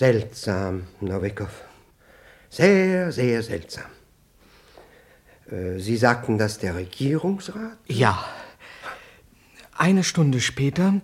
[0.00, 1.50] Seltsam, Novikov.
[2.48, 3.90] Sehr, sehr seltsam.
[5.50, 7.76] Äh, Sie sagten dass der Regierungsrat?
[7.86, 8.24] Ja.
[9.76, 11.02] Eine Stunde später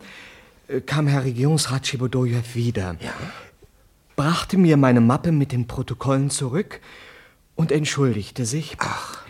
[0.69, 2.97] äh, kam Herr Regierungsrat Schibodojew wieder.
[3.01, 3.13] Ja.
[4.17, 6.81] Brachte mir meine Mappe mit den Protokollen zurück
[7.55, 8.77] und entschuldigte sich.
[8.79, 9.27] Ach.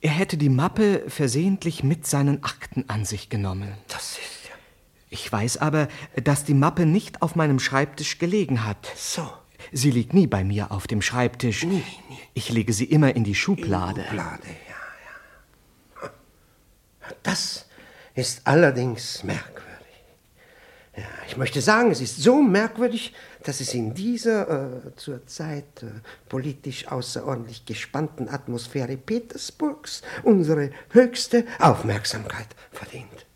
[0.00, 3.74] Er hätte die Mappe versehentlich mit seinen Akten an sich genommen.
[3.86, 4.33] Das ist.
[5.14, 5.86] Ich weiß aber,
[6.24, 8.90] dass die Mappe nicht auf meinem Schreibtisch gelegen hat.
[8.96, 9.30] So.
[9.70, 11.62] Sie liegt nie bei mir auf dem Schreibtisch.
[11.62, 12.18] Nie, nie.
[12.34, 14.02] Ich lege sie immer in die Schublade.
[14.02, 14.74] Schublade, ja,
[16.02, 16.10] ja.
[17.22, 17.66] Das
[18.16, 19.62] ist allerdings merkwürdig.
[20.96, 25.90] Ja, ich möchte sagen, es ist so merkwürdig, dass es in dieser äh, zurzeit äh,
[26.28, 33.26] politisch außerordentlich gespannten Atmosphäre Petersburgs unsere höchste Aufmerksamkeit verdient.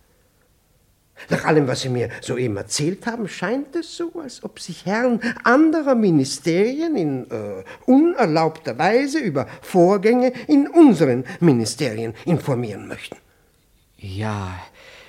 [1.31, 5.21] Nach allem, was Sie mir soeben erzählt haben, scheint es so, als ob sich Herren
[5.45, 13.17] anderer Ministerien in äh, unerlaubter Weise über Vorgänge in unseren Ministerien informieren möchten.
[13.99, 14.59] Ja,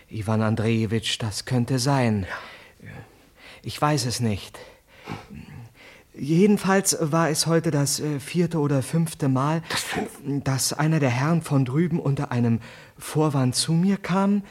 [0.10, 2.26] Ivan Andrejewitsch, das könnte sein.
[3.62, 4.58] Ich weiß es nicht.
[6.14, 9.62] Jedenfalls war es heute das äh, vierte oder fünfte Mal,
[10.26, 12.60] dass einer der Herren von drüben unter einem
[12.98, 14.44] Vorwand zu mir kam,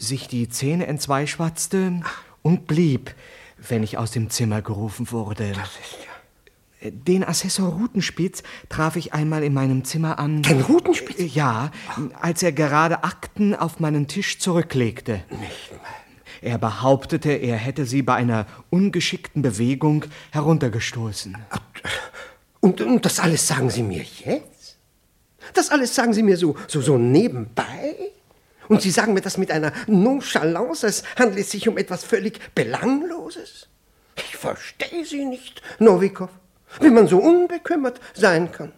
[0.00, 2.00] sich die Zähne entzweischwatzte
[2.42, 3.14] und blieb,
[3.68, 5.52] wenn ich aus dem Zimmer gerufen wurde.
[5.52, 6.90] Das ist ja.
[6.90, 10.40] Den Assessor Rutenspitz traf ich einmal in meinem Zimmer an.
[10.42, 11.34] Den Rutenspitz?
[11.34, 11.70] Ja,
[12.18, 15.22] als er gerade Akten auf meinen Tisch zurücklegte.
[15.28, 15.90] Nicht mal.
[16.40, 21.36] Er behauptete, er hätte sie bei einer ungeschickten Bewegung heruntergestoßen.
[22.60, 24.78] Und, und das alles sagen Sie mir jetzt?
[25.52, 27.94] Das alles sagen Sie mir so, so, so nebenbei?
[28.70, 33.66] Und Sie sagen mir das mit einer Nonchalance, es sich um etwas völlig Belangloses?
[34.16, 36.30] Ich verstehe Sie nicht, Novikov,
[36.80, 38.70] wie man so unbekümmert sein kann.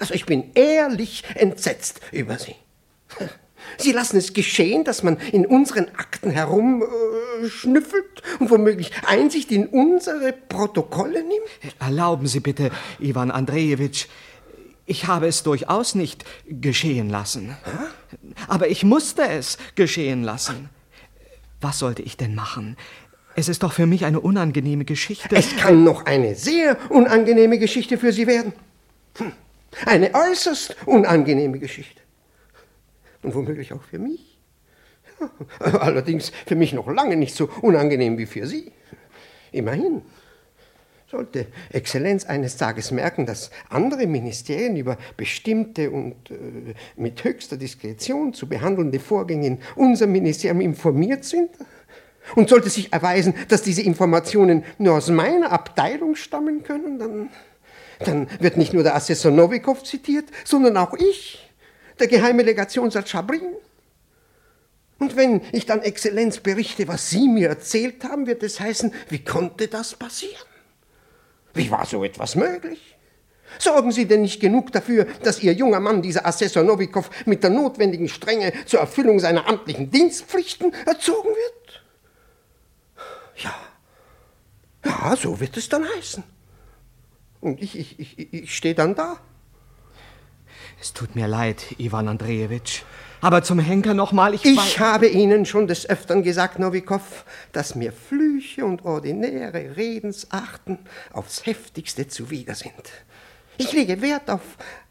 [0.00, 2.56] Also ich bin ehrlich entsetzt über Sie.
[3.76, 10.32] Sie lassen es geschehen, dass man in unseren Akten herumschnüffelt und womöglich Einsicht in unsere
[10.32, 11.78] Protokolle nimmt?
[11.78, 14.08] Erlauben Sie bitte, Ivan Andrejewitsch,
[14.88, 17.56] ich habe es durchaus nicht geschehen lassen.
[18.48, 20.70] Aber ich musste es geschehen lassen.
[21.60, 22.76] Was sollte ich denn machen?
[23.36, 25.36] Es ist doch für mich eine unangenehme Geschichte.
[25.36, 28.52] Es kann noch eine sehr unangenehme Geschichte für Sie werden.
[29.18, 29.32] Hm.
[29.84, 32.00] Eine äußerst unangenehme Geschichte.
[33.22, 34.38] Und womöglich auch für mich.
[35.20, 38.72] Ja, allerdings für mich noch lange nicht so unangenehm wie für Sie.
[39.52, 40.02] Immerhin.
[41.10, 48.34] Sollte Exzellenz eines Tages merken, dass andere Ministerien über bestimmte und äh, mit höchster Diskretion
[48.34, 51.50] zu behandelnde Vorgänge in unserem Ministerium informiert sind,
[52.34, 57.30] und sollte sich erweisen, dass diese Informationen nur aus meiner Abteilung stammen können, dann,
[58.00, 61.50] dann wird nicht nur der Assessor Novikov zitiert, sondern auch ich,
[61.98, 63.54] der geheime Legationsrat Schabrin.
[64.98, 69.24] Und wenn ich dann Exzellenz berichte, was Sie mir erzählt haben, wird es heißen, wie
[69.24, 70.36] konnte das passieren?
[71.58, 72.96] Wie war so etwas möglich?
[73.58, 77.50] Sorgen Sie denn nicht genug dafür, dass Ihr junger Mann, dieser Assessor Novikov, mit der
[77.50, 81.82] notwendigen Strenge zur Erfüllung seiner amtlichen Dienstpflichten erzogen wird?
[83.38, 83.54] Ja,
[84.84, 86.22] ja, so wird es dann heißen.
[87.40, 89.18] Und ich, ich, ich, ich stehe dann da.
[90.80, 92.82] Es tut mir leid, Ivan Andrejewitsch.
[93.20, 94.44] Aber zum Henker nochmal, ich...
[94.44, 100.78] Ich habe Ihnen schon des Öfteren gesagt, Novikov, dass mir Flüche und ordinäre Redensarten
[101.12, 102.72] aufs heftigste zuwider sind.
[103.56, 104.40] Ich lege Wert auf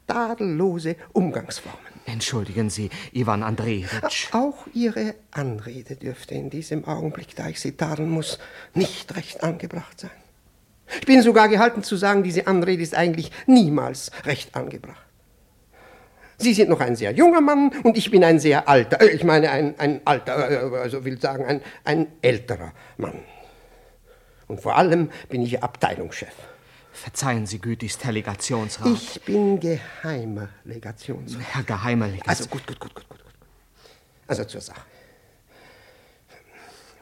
[0.07, 1.79] tadellose Umgangsformen.
[2.05, 4.33] Entschuldigen Sie, Ivan Andrejewitsch.
[4.33, 8.39] Auch Ihre Anrede dürfte in diesem Augenblick, da ich Sie tadeln muss,
[8.73, 10.11] nicht recht angebracht sein.
[10.99, 15.06] Ich bin sogar gehalten zu sagen, diese Anrede ist eigentlich niemals recht angebracht.
[16.37, 19.23] Sie sind noch ein sehr junger Mann und ich bin ein sehr alter, äh, ich
[19.23, 20.35] meine ein, ein alter,
[20.73, 23.19] also will sagen ein, ein älterer Mann.
[24.47, 26.33] Und vor allem bin ich Abteilungschef.
[26.93, 28.87] Verzeihen Sie gütigst, Herr Legationsrat.
[28.87, 31.41] Ich bin geheimer Legationsrat.
[31.53, 32.39] Herr geheimer Legationsrat.
[32.39, 33.19] Also gut, gut, gut, gut, gut.
[34.27, 34.81] Also zur Sache.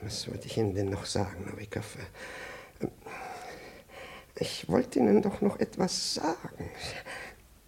[0.01, 1.97] Was wollte ich Ihnen denn noch sagen, Novikov?
[4.37, 6.69] Ich wollte Ihnen doch noch etwas sagen.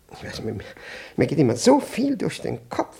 [0.10, 0.56] Weiß, mir,
[1.16, 2.98] mir geht immer so viel durch den Kopf.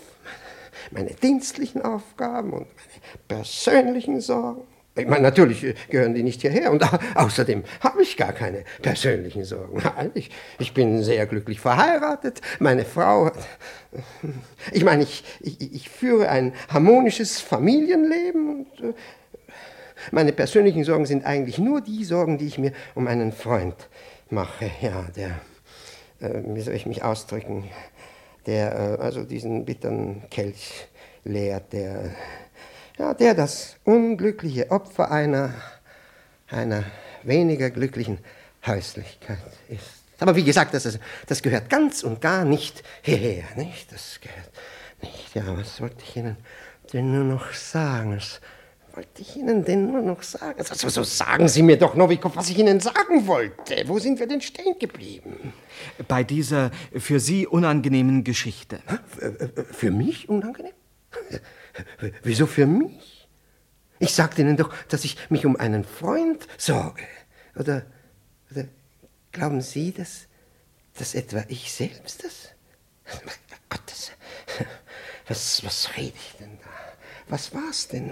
[0.92, 4.62] Meine dienstlichen Aufgaben und meine persönlichen Sorgen.
[4.96, 6.84] Ich meine, natürlich gehören die nicht hierher und
[7.16, 9.82] außerdem habe ich gar keine persönlichen Sorgen.
[9.96, 12.42] Nein, ich, ich bin sehr glücklich verheiratet.
[12.60, 13.32] Meine Frau.
[14.74, 18.96] Ich meine, ich, ich, ich führe ein harmonisches Familienleben und.
[20.12, 23.76] Meine persönlichen Sorgen sind eigentlich nur die Sorgen, die ich mir um einen Freund
[24.30, 24.70] mache.
[24.82, 25.32] Ja, der, äh,
[26.20, 27.70] wie soll ich mich ausdrücken,
[28.46, 30.88] der äh, also diesen bitteren Kelch
[31.24, 32.12] leert, der,
[32.98, 35.54] ja, der das unglückliche Opfer einer,
[36.50, 36.86] einer
[37.24, 38.20] weniger glücklichen
[38.66, 39.38] Häuslichkeit
[39.70, 40.04] ist.
[40.20, 40.98] Aber wie gesagt, das,
[41.28, 43.92] das gehört ganz und gar nicht hierher, nicht?
[43.92, 44.52] Das gehört
[45.02, 45.36] nicht.
[45.36, 46.38] Ja, was wollte ich Ihnen
[46.92, 48.16] denn nur noch sagen?
[48.16, 48.42] Was
[48.98, 50.58] wollte ich Ihnen denn nur noch sagen?
[50.58, 53.84] Also, so sagen Sie mir doch, Novikov, was ich Ihnen sagen wollte.
[53.86, 55.54] Wo sind wir denn stehen geblieben?
[56.08, 58.80] Bei dieser für Sie unangenehmen Geschichte.
[59.72, 60.74] Für mich unangenehm?
[62.24, 63.30] Wieso für mich?
[64.00, 67.04] Ich sagte Ihnen doch, dass ich mich um einen Freund sorge.
[67.56, 67.86] Oder,
[68.50, 68.66] oder
[69.32, 70.26] glauben Sie, dass,
[70.98, 72.50] dass etwa ich selbst das?
[73.70, 74.12] Gott, das,
[75.28, 76.67] was, was rede ich denn da?
[77.30, 78.12] Was war's denn?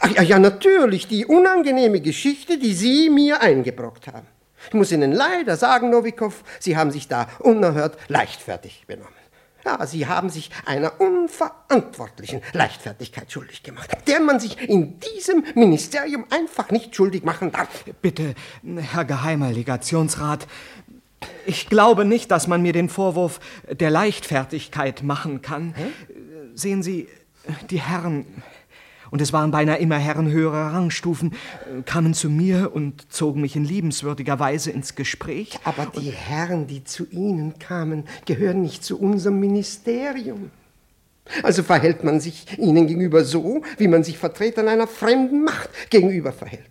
[0.00, 4.26] Ach ja, ja, natürlich, die unangenehme Geschichte, die Sie mir eingebrockt haben.
[4.68, 9.14] Ich muss Ihnen leider sagen, Novikov, Sie haben sich da unerhört leichtfertig benommen.
[9.64, 16.24] Ja, Sie haben sich einer unverantwortlichen Leichtfertigkeit schuldig gemacht, der man sich in diesem Ministerium
[16.30, 17.84] einfach nicht schuldig machen darf.
[18.00, 18.34] Bitte,
[18.64, 20.46] Herr Geheimer Legationsrat,
[21.44, 23.40] ich glaube nicht, dass man mir den Vorwurf
[23.70, 25.74] der Leichtfertigkeit machen kann.
[25.76, 26.54] Hm?
[26.54, 27.08] Sehen Sie,
[27.70, 28.26] die Herren,
[29.10, 31.34] und es waren beinahe immer Herren höherer Rangstufen,
[31.84, 35.58] kamen zu mir und zogen mich in liebenswürdiger Weise ins Gespräch.
[35.64, 40.50] Aber die Herren, die zu Ihnen kamen, gehören nicht zu unserem Ministerium.
[41.42, 46.32] Also verhält man sich ihnen gegenüber so, wie man sich Vertretern einer fremden Macht gegenüber
[46.32, 46.64] verhält.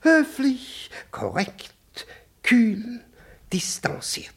[0.00, 1.74] Höflich, korrekt,
[2.42, 3.00] kühl,
[3.52, 4.32] distanziert.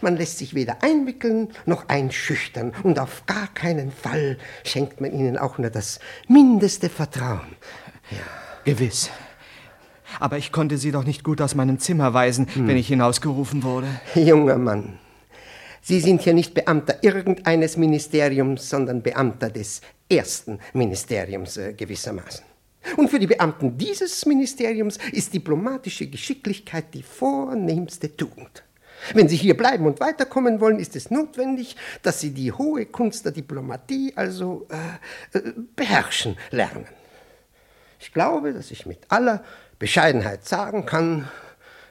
[0.00, 5.38] Man lässt sich weder einwickeln noch einschüchtern und auf gar keinen Fall schenkt man ihnen
[5.38, 7.56] auch nur das mindeste Vertrauen.
[8.10, 8.18] Ja.
[8.64, 9.10] Gewiss.
[10.18, 12.68] Aber ich konnte sie doch nicht gut aus meinem Zimmer weisen, hm.
[12.68, 13.88] wenn ich hinausgerufen wurde.
[14.14, 14.98] Junger Mann,
[15.88, 22.44] Sie sind hier nicht Beamter irgendeines Ministeriums, sondern Beamter des ersten Ministeriums äh, gewissermaßen.
[22.96, 28.64] Und für die Beamten dieses Ministeriums ist diplomatische Geschicklichkeit die vornehmste Tugend.
[29.14, 33.24] Wenn Sie hier bleiben und weiterkommen wollen, ist es notwendig, dass Sie die hohe Kunst
[33.24, 36.86] der Diplomatie also äh, äh, beherrschen lernen.
[37.98, 39.42] Ich glaube, dass ich mit aller
[39.78, 41.28] Bescheidenheit sagen kann,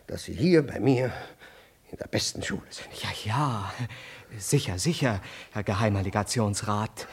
[0.07, 1.11] dass Sie hier bei mir
[1.91, 2.89] in der besten Schule sind.
[3.01, 3.73] Ja, ja,
[4.37, 5.21] sicher, sicher,
[5.51, 7.07] Herr Geheimer Legationsrat.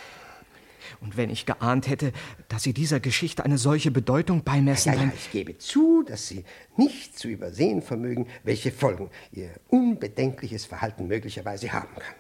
[1.03, 2.13] Und wenn ich geahnt hätte,
[2.49, 6.45] dass Sie dieser Geschichte eine solche Bedeutung beimessen, ja, ja, ich gebe zu, dass Sie
[6.77, 12.15] nicht zu übersehen vermögen, welche Folgen Ihr unbedenkliches Verhalten möglicherweise haben kann.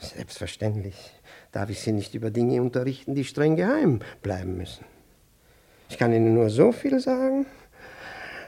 [0.00, 0.96] Selbstverständlich
[1.52, 4.86] darf ich Sie nicht über Dinge unterrichten, die streng geheim bleiben müssen.
[5.90, 7.44] Ich kann Ihnen nur so viel sagen,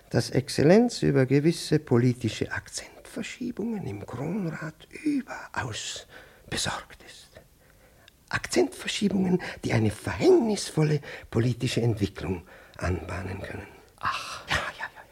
[0.09, 6.07] dass Exzellenz über gewisse politische Akzentverschiebungen im Kronrat überaus
[6.49, 7.29] besorgt ist.
[8.31, 12.43] Akzentverschiebungen, die eine verhängnisvolle politische Entwicklung
[12.77, 13.67] anbahnen können.
[14.01, 14.47] Ach.
[14.49, 15.03] Ja, ja, ja,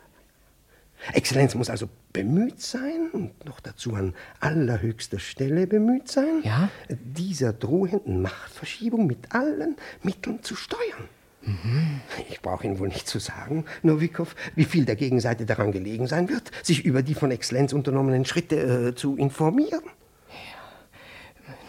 [1.09, 1.15] ja.
[1.15, 6.71] Exzellenz muss also bemüht sein und noch dazu an allerhöchster Stelle bemüht sein, ja?
[6.89, 11.09] dieser drohenden Machtverschiebung mit allen Mitteln zu steuern.
[11.43, 12.01] Mhm.
[12.29, 16.29] Ich brauche Ihnen wohl nicht zu sagen, Novikov, wie viel der Gegenseite daran gelegen sein
[16.29, 19.85] wird, sich über die von Exzellenz unternommenen Schritte äh, zu informieren.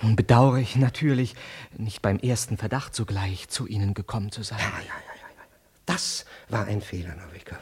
[0.02, 1.36] Nun bedauere ich natürlich,
[1.76, 4.60] nicht beim ersten Verdacht sogleich zu Ihnen gekommen zu sein.
[4.60, 5.44] Ja, ja, ja, ja.
[5.86, 7.58] Das war ein Fehler, Novikov.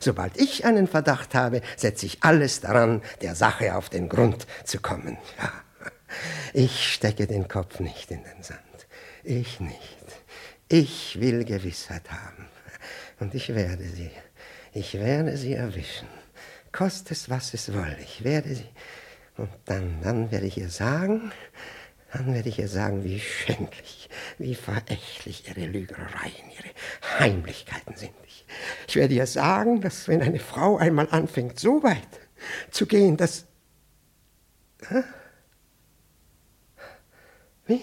[0.00, 4.80] Sobald ich einen Verdacht habe, setze ich alles daran, der Sache auf den Grund zu
[4.80, 5.16] kommen.
[5.38, 5.52] Ja.
[6.52, 8.60] Ich stecke den Kopf nicht in den Sand.
[9.24, 10.06] Ich nicht.
[10.68, 12.46] Ich will Gewissheit haben.
[13.20, 14.10] Und ich werde sie.
[14.72, 16.08] Ich werde sie erwischen.
[16.72, 17.96] Koste es, was es wolle.
[18.02, 18.68] Ich werde sie
[19.38, 21.32] und dann, dann werde ich ihr sagen,
[22.12, 28.12] dann werde ich ihr sagen, wie schändlich, wie verächtlich ihre Lügereien, ihre Heimlichkeiten sind.
[28.86, 32.20] Ich, werde ihr sagen, dass wenn eine Frau einmal anfängt, so weit
[32.70, 33.46] zu gehen, dass...
[34.88, 35.02] Hä?
[37.66, 37.82] Wie?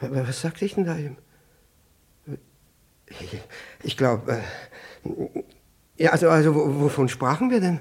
[0.00, 1.16] Was sagte ich denn da eben?
[3.06, 3.40] Ich,
[3.82, 4.42] ich glaube,
[5.04, 5.42] äh,
[5.96, 7.80] ja, also, also wovon sprachen wir denn?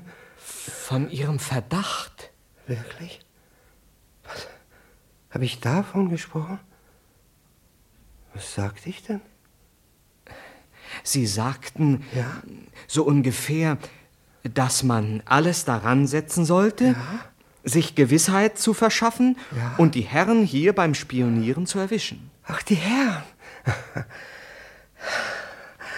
[0.70, 2.32] Von Ihrem Verdacht.
[2.68, 3.20] Wirklich?
[4.24, 4.48] Was?
[5.32, 6.60] Habe ich davon gesprochen?
[8.34, 9.22] Was sagte ich denn?
[11.04, 12.42] Sie sagten ja?
[12.88, 13.78] so ungefähr,
[14.44, 17.20] dass man alles daran setzen sollte, ja?
[17.64, 19.76] sich Gewissheit zu verschaffen ja?
[19.78, 22.32] und die Herren hier beim Spionieren zu erwischen.
[22.46, 23.24] Ach, die Herren.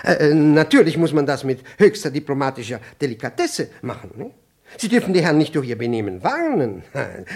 [0.03, 4.11] Äh, natürlich muss man das mit höchster diplomatischer Delikatesse machen.
[4.15, 4.31] Ne?
[4.77, 6.83] Sie dürfen die Herren nicht durch ihr Benehmen warnen.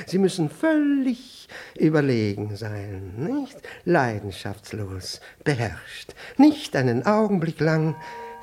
[0.06, 1.48] Sie müssen völlig
[1.78, 7.96] überlegen sein, nicht leidenschaftslos, beherrscht, nicht einen Augenblick lang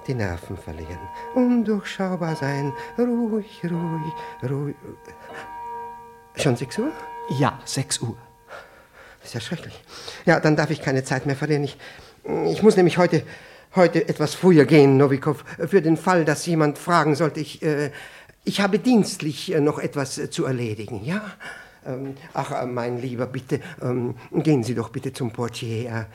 [0.07, 0.99] die Nerven verlieren,
[1.35, 4.77] undurchschaubar sein, ruhig, ruhig, ruhig.
[6.37, 6.91] Schon sechs Uhr?
[7.39, 8.17] Ja, sechs Uhr.
[9.21, 9.83] Das ist ja schrecklich.
[10.25, 11.65] Ja, dann darf ich keine Zeit mehr verlieren.
[11.65, 11.77] Ich,
[12.47, 13.23] ich muss nämlich heute,
[13.77, 17.41] heute etwas früher gehen, Novikov, für den Fall, dass jemand fragen sollte.
[17.41, 17.91] Ich, äh,
[18.45, 21.23] ich habe dienstlich äh, noch etwas äh, zu erledigen, ja?
[21.87, 26.07] Ähm, ach, äh, mein Lieber, bitte, ähm, gehen Sie doch bitte zum Portier.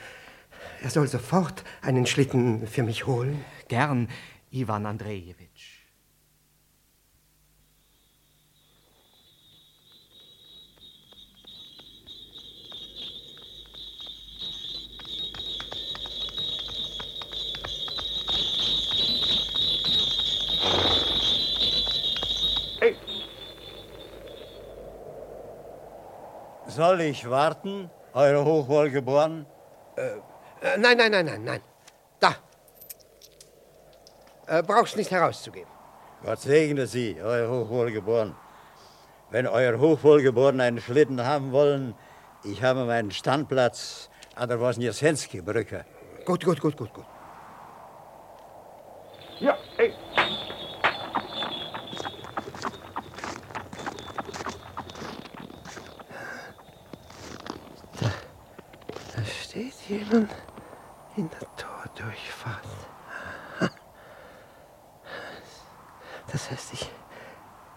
[0.81, 3.43] Er, soll sofort einen Schlitten für mich holen.
[3.67, 4.07] Gern,
[4.51, 5.44] Ivan Andrejewitsch.
[26.75, 29.45] Soll ich warten, Eure Hochwohlgeboren?
[29.95, 31.61] Äh, äh, nein, nein, nein, nein, nein.
[32.19, 32.35] Da.
[34.45, 35.69] Äh, brauchst nicht herauszugeben.
[36.21, 38.35] Gott segne Sie, Euer Hochwohlgeboren.
[39.29, 41.95] Wenn Euer Hochwohlgeboren einen Schlitten haben wollen,
[42.43, 45.85] ich habe meinen Standplatz an der Wosniewski-Brücke.
[46.25, 47.05] Gut, gut, gut, gut, gut.
[49.39, 49.93] Ja, ey.
[60.15, 60.35] Jemand
[61.17, 62.67] in der Tordurchfahrt.
[66.31, 66.91] Das heißt, ich,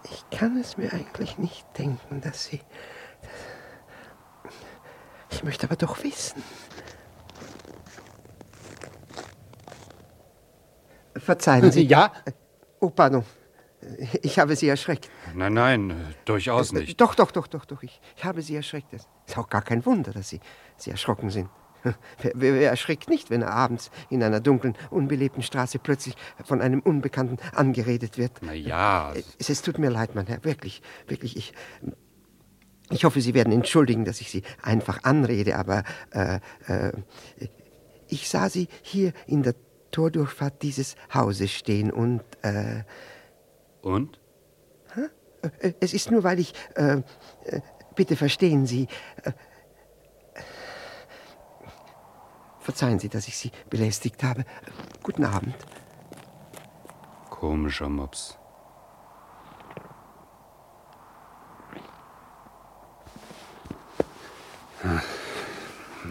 [0.03, 2.61] ich kann es mir eigentlich nicht denken, dass sie...
[3.21, 3.31] Dass,
[5.31, 6.43] ich möchte aber doch wissen.
[11.15, 11.83] Verzeihen Sie.
[11.83, 12.11] Ja?
[12.79, 13.23] Oh, pardon.
[14.21, 15.09] Ich habe Sie erschreckt.
[15.35, 16.99] Nein, nein, durchaus nicht.
[16.99, 17.83] Doch, doch, doch, doch, doch.
[17.83, 18.91] Ich, ich habe Sie erschreckt.
[18.93, 20.41] Es ist auch gar kein Wunder, dass Sie,
[20.75, 21.49] Sie erschrocken sind.
[21.83, 26.81] Wer, wer, erschrickt nicht, wenn er abends in einer dunklen, unbelebten Straße plötzlich von einem
[26.81, 28.31] Unbekannten angeredet wird?
[28.41, 29.13] Na ja.
[29.37, 31.53] Es, es tut mir leid, mein Herr, wirklich, wirklich, ich.
[32.91, 36.91] Ich hoffe, Sie werden entschuldigen, dass ich Sie einfach anrede, aber äh, äh,
[38.07, 39.53] ich sah Sie hier in der
[39.91, 42.23] Tordurchfahrt dieses Hauses stehen und.
[42.41, 42.83] Äh,
[43.81, 44.19] und?
[44.95, 45.01] Hä?
[45.79, 46.53] Es ist nur, weil ich.
[46.75, 47.01] Äh,
[47.45, 47.61] äh,
[47.95, 48.87] bitte verstehen Sie.
[49.23, 49.33] Äh,
[52.59, 54.45] Verzeihen Sie, dass ich Sie belästigt habe.
[55.03, 55.55] Guten Abend.
[57.29, 58.39] Komischer Mops.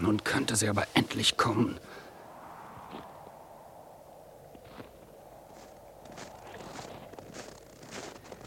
[0.01, 1.79] Nun könnte sie aber endlich kommen.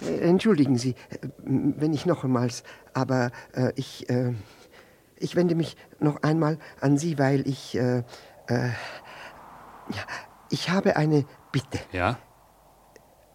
[0.00, 2.62] Äh, entschuldigen Sie, äh, wenn ich nochmals,
[2.94, 4.08] aber äh, ich.
[4.08, 4.34] Äh
[5.22, 7.98] ich wende mich noch einmal an Sie, weil ich, äh,
[8.48, 8.68] äh,
[9.88, 10.06] ja,
[10.50, 11.78] ich habe eine Bitte.
[11.92, 12.18] Ja?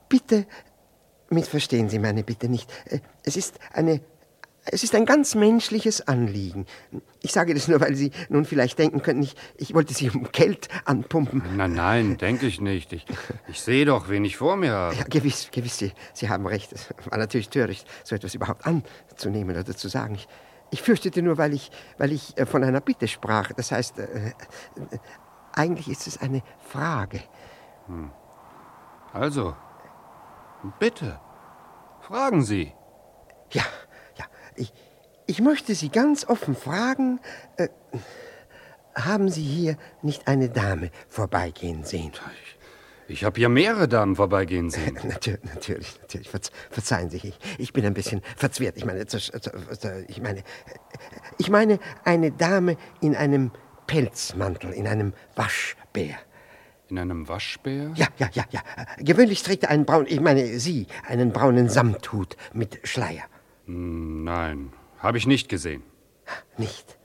[0.09, 0.45] Bitte,
[1.29, 2.71] missverstehen Sie meine Bitte nicht.
[2.85, 4.01] Äh, es ist eine
[4.69, 6.65] es ist ein ganz menschliches Anliegen.
[7.21, 10.29] Ich sage das nur, weil Sie nun vielleicht denken könnten, ich, ich wollte Sie um
[10.33, 11.41] Geld anpumpen.
[11.55, 12.91] Nein, nein, denke ich nicht.
[12.91, 13.05] Ich,
[13.47, 14.95] ich sehe doch, wen ich vor mir habe.
[14.95, 16.73] Ja, gewiss, gewiss, Sie, Sie haben recht.
[16.73, 20.15] Es war natürlich töricht, so etwas überhaupt anzunehmen oder zu sagen.
[20.15, 20.27] Ich,
[20.69, 23.51] ich fürchtete nur, weil ich, weil ich äh, von einer Bitte sprach.
[23.53, 24.33] Das heißt, äh, äh,
[25.53, 27.21] eigentlich ist es eine Frage.
[27.87, 28.11] Hm.
[29.13, 29.55] Also,
[30.79, 31.19] bitte,
[32.01, 32.73] fragen Sie.
[33.51, 33.63] Ja,
[34.15, 34.25] ja.
[34.55, 34.73] Ich,
[35.25, 37.19] ich möchte Sie ganz offen fragen,
[37.55, 37.69] äh,
[38.95, 42.11] haben Sie hier nicht eine Dame vorbeigehen sehen?
[42.43, 42.56] Ich
[43.07, 44.97] ich habe hier mehrere Damen vorbeigehen sehen.
[45.03, 46.29] natürlich, natürlich, natürlich.
[46.69, 48.77] Verzeihen Sie, ich, ich bin ein bisschen verzwirrt.
[48.77, 49.05] Ich meine,
[50.07, 50.43] ich meine,
[51.37, 53.51] ich meine eine Dame in einem
[53.87, 56.17] Pelzmantel, in einem Waschbär.
[56.89, 57.91] In einem Waschbär?
[57.95, 58.61] Ja, ja, ja, ja.
[58.99, 63.23] Gewöhnlich trägt er einen braunen, ich meine Sie, einen braunen Samthut mit Schleier.
[63.65, 65.83] Hm, nein, habe ich nicht gesehen.
[66.57, 66.97] Nicht?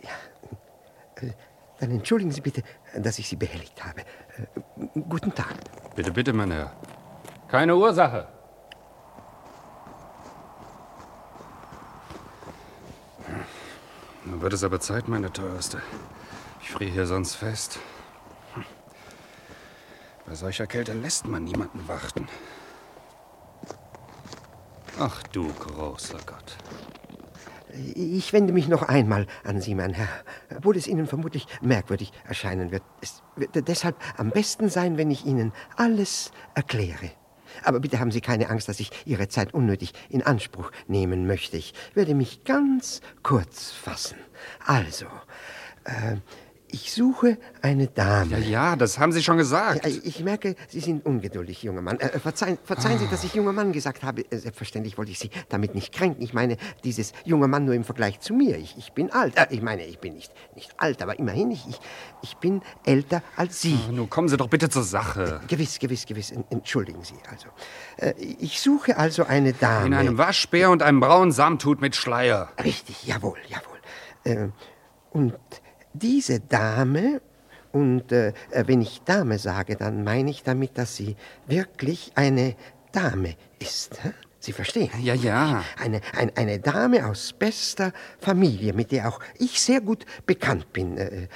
[0.00, 1.30] Ja.
[1.80, 2.62] Dann entschuldigen Sie bitte,
[2.96, 4.00] dass ich Sie behelligt habe.
[4.00, 5.54] Äh, guten Tag.
[5.94, 6.72] Bitte, bitte, mein Herr.
[7.48, 8.28] Keine Ursache.
[14.24, 15.80] Nun wird es aber Zeit, meine Teuerste.
[16.60, 17.78] Ich friere hier sonst fest.
[20.26, 22.28] Bei solcher Kälte lässt man niemanden warten.
[25.00, 26.56] Ach du großer Gott.
[27.94, 30.08] Ich wende mich noch einmal an Sie, mein Herr.
[30.56, 32.82] Obwohl es Ihnen vermutlich merkwürdig erscheinen wird.
[33.00, 37.10] Es wird deshalb am besten sein, wenn ich Ihnen alles erkläre.
[37.62, 41.56] Aber bitte haben Sie keine Angst, dass ich Ihre Zeit unnötig in Anspruch nehmen möchte.
[41.56, 44.18] Ich werde mich ganz kurz fassen.
[44.64, 45.06] Also,
[45.84, 46.16] äh,
[46.70, 48.38] ich suche eine Dame.
[48.38, 49.86] Ja, ja, das haben Sie schon gesagt.
[49.86, 51.98] Ich merke, Sie sind ungeduldig, junger Mann.
[51.98, 54.22] Äh, verzeihen, verzeihen Sie, dass ich junger Mann gesagt habe.
[54.30, 56.22] Äh, selbstverständlich wollte ich Sie damit nicht kränken.
[56.22, 58.58] Ich meine, dieses junge Mann nur im Vergleich zu mir.
[58.58, 59.36] Ich, ich bin alt.
[59.36, 61.80] Äh, ich meine, ich bin nicht, nicht alt, aber immerhin, ich, ich,
[62.22, 63.78] ich bin älter als Sie.
[63.88, 65.40] Oh, nun kommen Sie doch bitte zur Sache.
[65.42, 66.32] Äh, gewiss, gewiss, gewiss.
[66.50, 67.48] Entschuldigen Sie also.
[67.96, 69.86] Äh, ich suche also eine Dame.
[69.86, 72.50] In einem Waschbär und einem braunen Samthut mit Schleier.
[72.62, 73.78] Richtig, jawohl, jawohl.
[74.24, 74.48] Äh,
[75.10, 75.34] und
[75.98, 77.20] diese Dame,
[77.72, 82.56] und äh, wenn ich Dame sage, dann meine ich damit, dass sie wirklich eine
[82.92, 84.02] Dame ist.
[84.02, 84.12] Hä?
[84.40, 84.90] Sie verstehen?
[85.02, 85.64] Ja, ja.
[85.78, 90.96] Eine, ein, eine Dame aus bester Familie, mit der auch ich sehr gut bekannt bin.
[90.96, 91.28] Äh,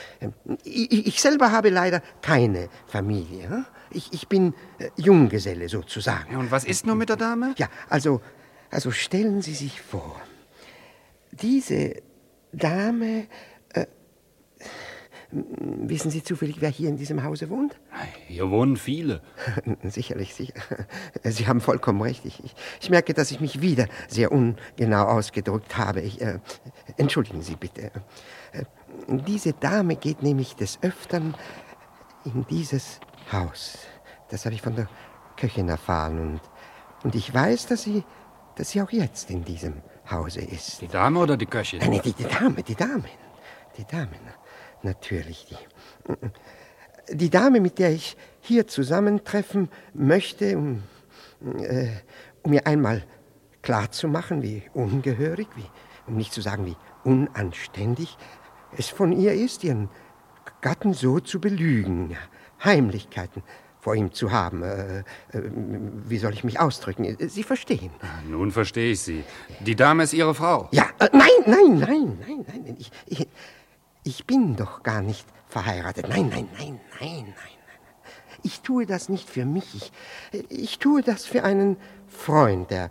[0.62, 3.66] ich, ich, selber habe leider keine Familie.
[3.90, 6.32] Ich, ich bin äh, Junggeselle sozusagen.
[6.32, 7.54] Ja, und was ist nun mit der Dame?
[7.58, 8.20] Ja, also,
[8.70, 10.20] also stellen Sie sich vor,
[11.32, 11.96] diese
[12.52, 13.26] Dame
[15.34, 17.78] Wissen Sie zufällig, wer hier in diesem Hause wohnt?
[18.28, 19.22] Hier wohnen viele.
[19.82, 20.60] Sicherlich, sicher.
[21.24, 22.26] Sie haben vollkommen recht.
[22.26, 22.42] Ich,
[22.80, 26.02] ich, merke, dass ich mich wieder sehr ungenau ausgedrückt habe.
[26.02, 26.38] Ich, äh,
[26.98, 27.92] entschuldigen Sie bitte.
[28.52, 28.64] Äh,
[29.08, 31.34] diese Dame geht nämlich des Öfteren
[32.26, 33.00] in dieses
[33.32, 33.78] Haus.
[34.28, 34.88] Das habe ich von der
[35.38, 36.20] Köchin erfahren.
[36.20, 36.40] Und,
[37.04, 38.04] und ich weiß, dass sie,
[38.56, 40.82] dass sie auch jetzt in diesem Hause ist.
[40.82, 41.78] Die Dame oder die Köchin?
[41.78, 43.08] Nein, die, die Dame, die Dame.
[43.78, 44.10] Die Dame
[44.84, 47.14] natürlich die.
[47.14, 50.82] Die Dame, mit der ich hier zusammentreffen möchte, um,
[51.60, 51.88] äh,
[52.42, 53.04] um mir einmal
[53.62, 55.64] klarzumachen, wie ungehörig, wie,
[56.06, 58.16] um nicht zu sagen, wie unanständig
[58.76, 59.88] es von ihr ist, ihren
[60.60, 62.16] Gatten so zu belügen,
[62.64, 63.42] Heimlichkeiten
[63.80, 64.62] vor ihm zu haben.
[64.62, 65.04] Äh, äh,
[66.06, 67.16] wie soll ich mich ausdrücken?
[67.18, 67.90] Sie verstehen.
[68.28, 69.24] Nun verstehe ich Sie.
[69.60, 70.68] Die Dame ist Ihre Frau.
[70.70, 72.76] Ja, äh, nein, nein, nein, nein, nein.
[72.78, 73.28] Ich, ich,
[74.04, 76.08] ich bin doch gar nicht verheiratet.
[76.08, 77.62] Nein, nein, nein, nein, nein.
[78.44, 79.92] Ich tue das nicht für mich.
[80.32, 81.76] Ich, ich tue das für einen
[82.08, 82.70] Freund.
[82.70, 82.90] Der,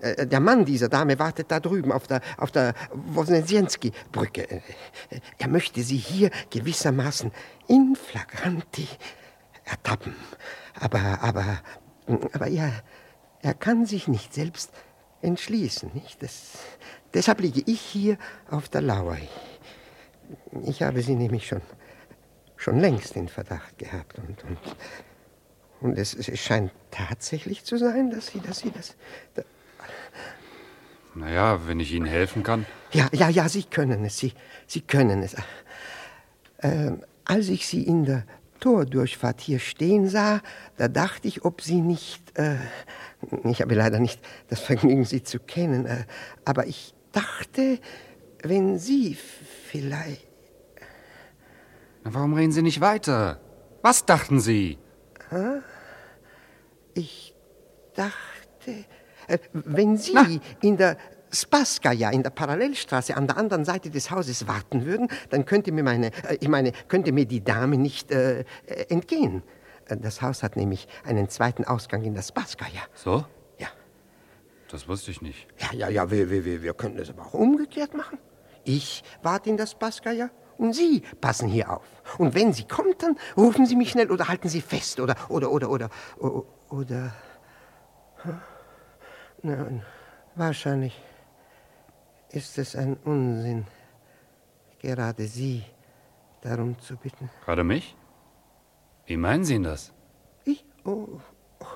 [0.00, 4.62] äh, der Mann dieser Dame wartet da drüben auf der, auf der Wosnesienski-Brücke.
[5.38, 7.30] Er möchte sie hier gewissermaßen
[7.68, 8.88] in flagranti
[9.64, 10.16] ertappen.
[10.80, 11.60] Aber, aber,
[12.32, 12.72] aber ja,
[13.42, 14.72] er kann sich nicht selbst
[15.22, 15.90] entschließen.
[15.94, 16.22] Nicht?
[16.22, 16.58] Das,
[17.14, 18.18] deshalb liege ich hier
[18.50, 19.18] auf der Lauer.
[20.64, 21.62] Ich habe sie nämlich schon,
[22.56, 24.18] schon längst in Verdacht gehabt.
[24.18, 24.58] Und, und,
[25.80, 28.96] und es, es scheint tatsächlich zu sein, dass sie, dass sie das.
[29.34, 29.42] Da
[31.18, 32.64] naja, wenn ich Ihnen helfen kann.
[32.92, 34.18] Ja, ja, ja, Sie können es.
[34.18, 34.32] Sie,
[34.66, 35.34] sie können es.
[36.62, 38.24] Ähm, als ich Sie in der
[38.60, 40.40] Tordurchfahrt hier stehen sah,
[40.76, 42.38] da dachte ich, ob Sie nicht.
[42.38, 42.56] Äh,
[43.44, 46.04] ich habe leider nicht das Vergnügen, Sie zu kennen, äh,
[46.44, 47.80] aber ich dachte,
[48.42, 49.16] wenn Sie
[49.70, 50.26] vielleicht.
[52.04, 53.40] Na, warum reden Sie nicht weiter?
[53.82, 54.78] Was dachten Sie?
[56.94, 57.34] Ich
[57.94, 58.84] dachte,
[59.26, 60.26] äh, wenn Sie Na.
[60.60, 60.96] in der
[61.30, 65.82] Spaskaya in der Parallelstraße an der anderen Seite des Hauses warten würden, dann könnte mir
[65.82, 68.44] meine, äh, ich meine, könnte mir die Dame nicht äh,
[68.88, 69.42] entgehen.
[69.86, 72.82] Das Haus hat nämlich einen zweiten Ausgang in der Spaskaya.
[72.94, 73.24] So?
[73.58, 73.68] Ja.
[74.70, 75.46] Das wusste ich nicht.
[75.58, 78.18] Ja, ja, ja, wir, wir, wir können das aber auch umgekehrt machen.
[78.68, 80.28] Ich warte in das Baskaya
[80.58, 81.86] und Sie passen hier auf.
[82.18, 85.50] Und wenn sie kommt, dann rufen Sie mich schnell oder halten Sie fest oder, oder,
[85.50, 87.12] oder, oder, oder, oder.
[89.40, 89.82] Nein,
[90.34, 91.02] wahrscheinlich
[92.30, 93.66] ist es ein Unsinn,
[94.80, 95.64] gerade Sie
[96.42, 97.30] darum zu bitten.
[97.46, 97.96] Gerade mich?
[99.06, 99.94] Wie meinen Sie denn das?
[100.44, 100.62] Ich?
[100.84, 101.20] Oh.
[101.60, 101.66] oh.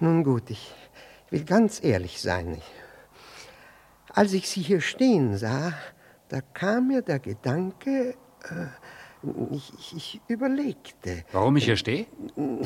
[0.00, 0.74] Nun gut, ich
[1.30, 2.54] will ganz ehrlich sein.
[2.54, 2.79] Ich
[4.14, 5.72] als ich sie hier stehen sah,
[6.28, 8.66] da kam mir der Gedanke, äh,
[9.52, 11.24] ich, ich, ich, überlegte.
[11.32, 12.06] Warum ich hier stehe?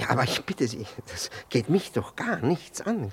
[0.09, 3.11] Aber ich bitte Sie, das geht mich doch gar nichts an.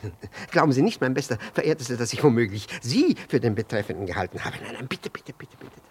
[0.52, 4.58] Glauben Sie nicht, mein bester Verehrtester, dass ich womöglich Sie für den Betreffenden gehalten habe.
[4.62, 5.82] Nein, nein, bitte, bitte, bitte, bitte.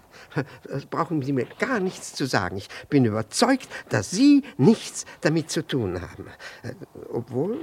[0.64, 2.56] Das brauchen Sie mir gar nichts zu sagen.
[2.56, 6.26] Ich bin überzeugt, dass Sie nichts damit zu tun haben.
[6.62, 6.74] Äh,
[7.12, 7.58] obwohl,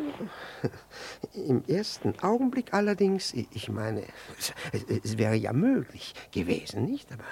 [1.34, 4.04] im ersten Augenblick allerdings, ich meine,
[4.38, 4.54] es,
[5.04, 7.10] es wäre ja möglich gewesen, nicht?
[7.12, 7.24] Aber,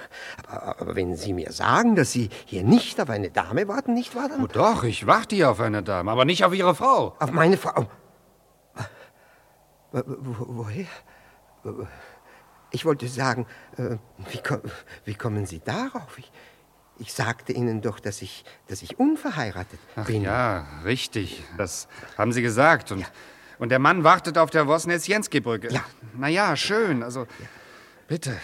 [0.47, 4.15] aber, aber, wenn Sie mir sagen, dass Sie hier nicht auf eine Dame warten, nicht
[4.15, 4.29] wahr?
[4.29, 7.15] Dann oh doch, ich warte hier auf eine Dame, aber nicht auf Ihre Frau.
[7.19, 7.87] Auf meine Frau?
[9.91, 10.87] Woher?
[12.71, 13.45] Ich wollte sagen,
[13.77, 13.97] äh,
[14.31, 14.57] wie, ko
[15.05, 16.17] wie, kommen Sie darauf?
[16.17, 16.31] Ich,
[16.99, 20.23] ich, sagte Ihnen doch, dass ich, dass ich unverheiratet Ach bin.
[20.23, 21.43] Ja, richtig.
[21.57, 22.91] Das haben Sie gesagt.
[22.91, 23.07] Und, ja.
[23.59, 25.71] und der Mann wartet auf der Wosnitz-Jenski-Brücke.
[25.71, 25.83] Ja.
[26.17, 27.03] Na ja, schön.
[27.03, 27.47] Also, ja.
[28.07, 28.35] bitte.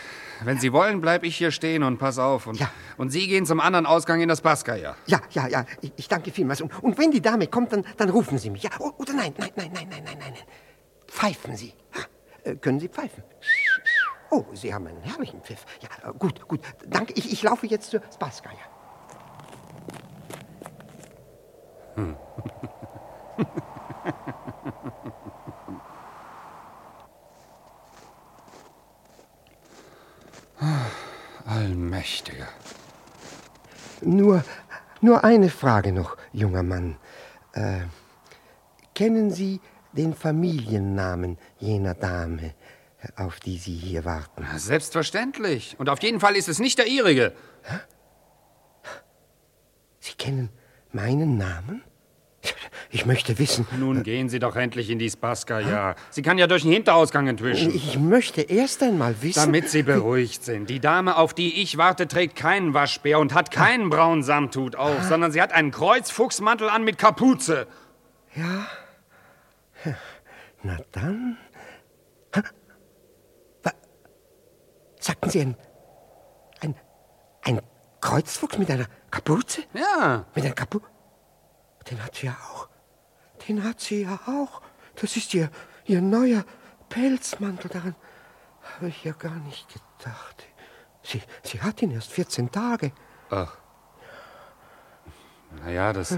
[0.43, 2.47] Wenn Sie wollen, bleibe ich hier stehen und pass auf.
[2.47, 2.71] Und, ja.
[2.97, 4.95] und Sie gehen zum anderen Ausgang in das Baskaya.
[5.05, 5.65] Ja, ja, ja.
[5.81, 6.61] Ich, ich danke vielmals.
[6.61, 8.63] Und, und, wenn die Dame kommt, dann, dann rufen Sie mich.
[8.63, 10.33] Ja, oder nein, nein, nein, nein, nein, nein, nein.
[11.07, 11.73] Pfeifen Sie.
[12.43, 13.23] Äh, können Sie pfeifen?
[14.31, 15.65] Oh, Sie haben einen herrlichen Pfiff.
[15.81, 16.61] Ja, äh, gut, gut.
[16.87, 17.13] Danke.
[17.13, 18.57] Ich, ich laufe jetzt zur Spaskaya.
[21.95, 22.15] Hm.
[31.45, 32.47] Allmächtiger.
[34.01, 34.43] Nur,
[35.01, 36.95] nur eine Frage noch, junger Mann.
[37.51, 37.81] Äh,
[38.95, 39.59] kennen Sie
[39.91, 42.53] den Familiennamen jener Dame,
[43.15, 44.45] auf die Sie hier warten?
[44.57, 45.75] Selbstverständlich.
[45.79, 47.33] Und auf jeden Fall ist es nicht der Ihrige.
[49.99, 50.49] Sie kennen
[50.91, 51.83] meinen Namen?
[52.89, 53.67] Ich möchte wissen.
[53.77, 55.95] Nun gehen Sie doch endlich in die Spaska, ja.
[56.09, 57.73] Sie kann ja durch den Hinterausgang entwischen.
[57.73, 59.39] Ich möchte erst einmal wissen.
[59.39, 60.69] Damit Sie beruhigt sind.
[60.69, 65.03] Die Dame, auf die ich warte, trägt keinen Waschbär und hat keinen braunen Samthut auf,
[65.03, 67.67] sondern sie hat einen Kreuzfuchsmantel an mit Kapuze.
[68.35, 68.67] Ja.
[70.63, 71.37] Na dann.
[75.01, 75.55] Sagten Sie ein.
[76.61, 76.75] ein.
[77.43, 77.61] ein
[77.99, 79.63] Kreuzfuchs mit einer Kapuze?
[79.73, 80.25] Ja.
[80.33, 80.85] Mit einer Kapuze?
[81.89, 82.69] Den hat sie ja auch.
[83.47, 84.61] Den hat sie ja auch.
[84.95, 85.49] Das ist ihr,
[85.85, 86.45] ihr neuer
[86.89, 87.69] Pelzmantel.
[87.69, 87.95] Daran
[88.75, 90.45] habe ich ja gar nicht gedacht.
[91.03, 92.91] Sie, sie hat ihn erst 14 Tage.
[93.31, 93.57] Ach.
[95.63, 96.17] Naja, das.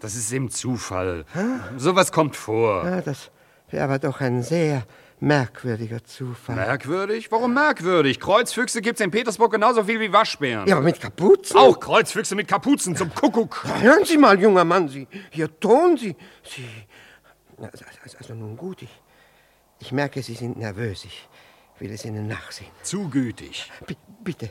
[0.00, 1.24] Das ist im Zufall.
[1.32, 1.78] Hm?
[1.78, 2.84] Sowas kommt vor.
[2.84, 3.30] Ja, das
[3.70, 4.84] wäre aber doch ein sehr
[5.20, 6.56] merkwürdiger Zufall.
[6.56, 7.30] Merkwürdig?
[7.30, 8.20] Warum merkwürdig?
[8.20, 10.66] Kreuzfüchse gibt's in Petersburg genauso viel wie Waschbären.
[10.68, 11.56] Ja, aber mit Kapuzen?
[11.56, 13.64] Auch Kreuzfüchse mit Kapuzen zum Kuckuck.
[13.80, 16.66] Hören Sie mal, junger Mann, Sie, hier ton Sie, Sie...
[17.58, 17.84] Also,
[18.18, 19.02] also nun gut, ich,
[19.80, 21.04] ich merke, Sie sind nervös.
[21.06, 21.28] Ich
[21.78, 22.70] will es Ihnen nachsehen.
[22.82, 23.70] Zu gütig.
[23.86, 24.50] B bitte,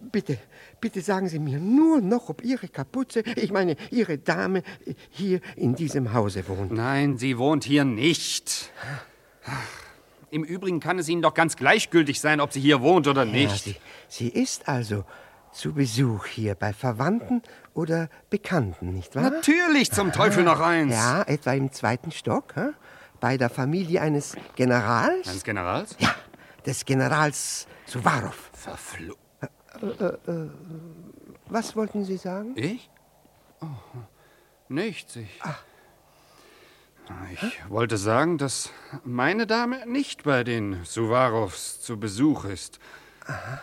[0.00, 0.38] bitte,
[0.80, 4.62] bitte sagen Sie mir nur noch, ob Ihre Kapuze, ich meine, Ihre Dame,
[5.10, 6.72] hier in diesem Hause wohnt.
[6.72, 8.72] Nein, sie wohnt hier nicht.
[10.30, 13.66] Im Übrigen kann es Ihnen doch ganz gleichgültig sein, ob sie hier wohnt oder nicht.
[13.66, 13.76] Ja, sie,
[14.08, 15.04] sie ist also
[15.52, 17.42] zu Besuch hier bei Verwandten
[17.74, 19.30] oder Bekannten, nicht wahr?
[19.30, 20.94] Natürlich, zum Teufel noch eins.
[20.94, 22.74] Ja, etwa im zweiten Stock, hm?
[23.20, 25.28] bei der Familie eines Generals.
[25.28, 25.96] Eines Generals?
[25.98, 26.14] Ja,
[26.66, 28.50] des Generals Suwarow.
[28.52, 29.18] Verflucht.
[29.40, 30.50] Äh, äh, äh,
[31.46, 32.52] was wollten Sie sagen?
[32.56, 32.90] Ich?
[33.62, 33.66] Oh,
[34.68, 35.16] nichts.
[35.16, 35.40] Ich.
[35.40, 35.62] Ach.
[37.32, 37.50] Ich Hä?
[37.68, 38.70] wollte sagen, dass
[39.04, 42.78] meine Dame nicht bei den Suwarows zu Besuch ist.
[43.26, 43.62] Aha.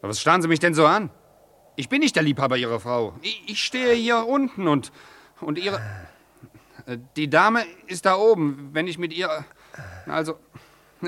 [0.00, 1.10] Aber was starren Sie mich denn so an?
[1.76, 3.14] Ich bin nicht der Liebhaber Ihrer Frau.
[3.22, 4.92] Ich, ich stehe hier unten und,
[5.40, 5.80] und Ihre.
[7.16, 8.70] Die Dame ist da oben.
[8.72, 9.44] Wenn ich mit ihr.
[10.06, 10.38] Also.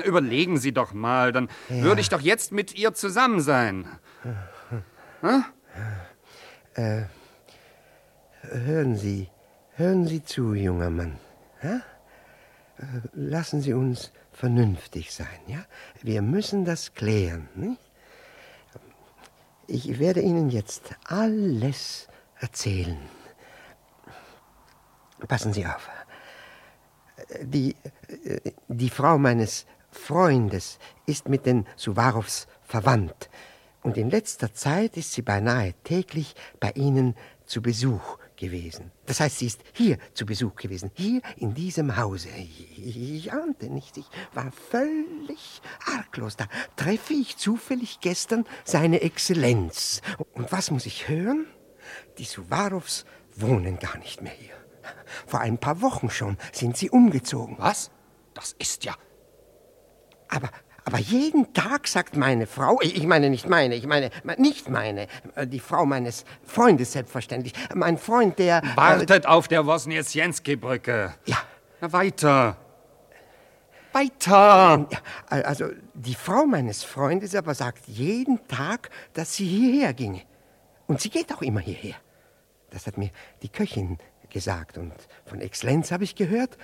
[0.05, 1.83] Überlegen Sie doch mal, dann ja.
[1.83, 3.87] würde ich doch jetzt mit ihr zusammen sein.
[5.21, 5.45] Hm?
[6.73, 7.03] Äh,
[8.41, 9.29] hören Sie,
[9.75, 11.19] hören Sie zu, junger Mann.
[11.63, 11.81] Ja?
[13.13, 15.63] Lassen Sie uns vernünftig sein, ja?
[16.01, 17.79] Wir müssen das klären, nicht?
[19.67, 22.07] Ich werde Ihnen jetzt alles
[22.39, 22.97] erzählen.
[25.27, 25.89] Passen Sie auf.
[27.41, 27.75] Die,
[28.67, 33.29] die Frau meines Freundes ist mit den Suwarows verwandt.
[33.83, 38.91] Und in letzter Zeit ist sie beinahe täglich bei ihnen zu Besuch gewesen.
[39.05, 42.29] Das heißt, sie ist hier zu Besuch gewesen, hier in diesem Hause.
[42.29, 46.35] Ich, ahnte nicht, ich war völlig arglos.
[46.35, 50.01] Da treffe ich zufällig gestern seine Exzellenz.
[50.33, 51.45] Und was muss ich hören?
[52.17, 54.55] Die Suwarows wohnen gar nicht mehr hier.
[55.27, 57.57] Vor ein paar Wochen schon sind sie umgezogen.
[57.59, 57.91] Was?
[58.33, 58.95] Das ist ja.
[60.27, 60.49] Aber,
[60.85, 65.07] aber jeden Tag sagt meine Frau, ich meine nicht meine, ich meine nicht meine,
[65.45, 68.61] die Frau meines Freundes selbstverständlich, mein Freund, der...
[68.75, 71.13] Wartet äh, auf der Wosniewski-Brücke.
[71.25, 71.37] Ja.
[71.79, 72.57] Na weiter.
[73.93, 74.87] Weiter.
[75.29, 80.21] Also die Frau meines Freundes aber sagt jeden Tag, dass sie hierher ginge.
[80.87, 81.95] Und sie geht auch immer hierher.
[82.71, 84.77] Das hat mir die Köchin gesagt.
[84.77, 84.93] Und
[85.25, 86.57] von Exzellenz habe ich gehört,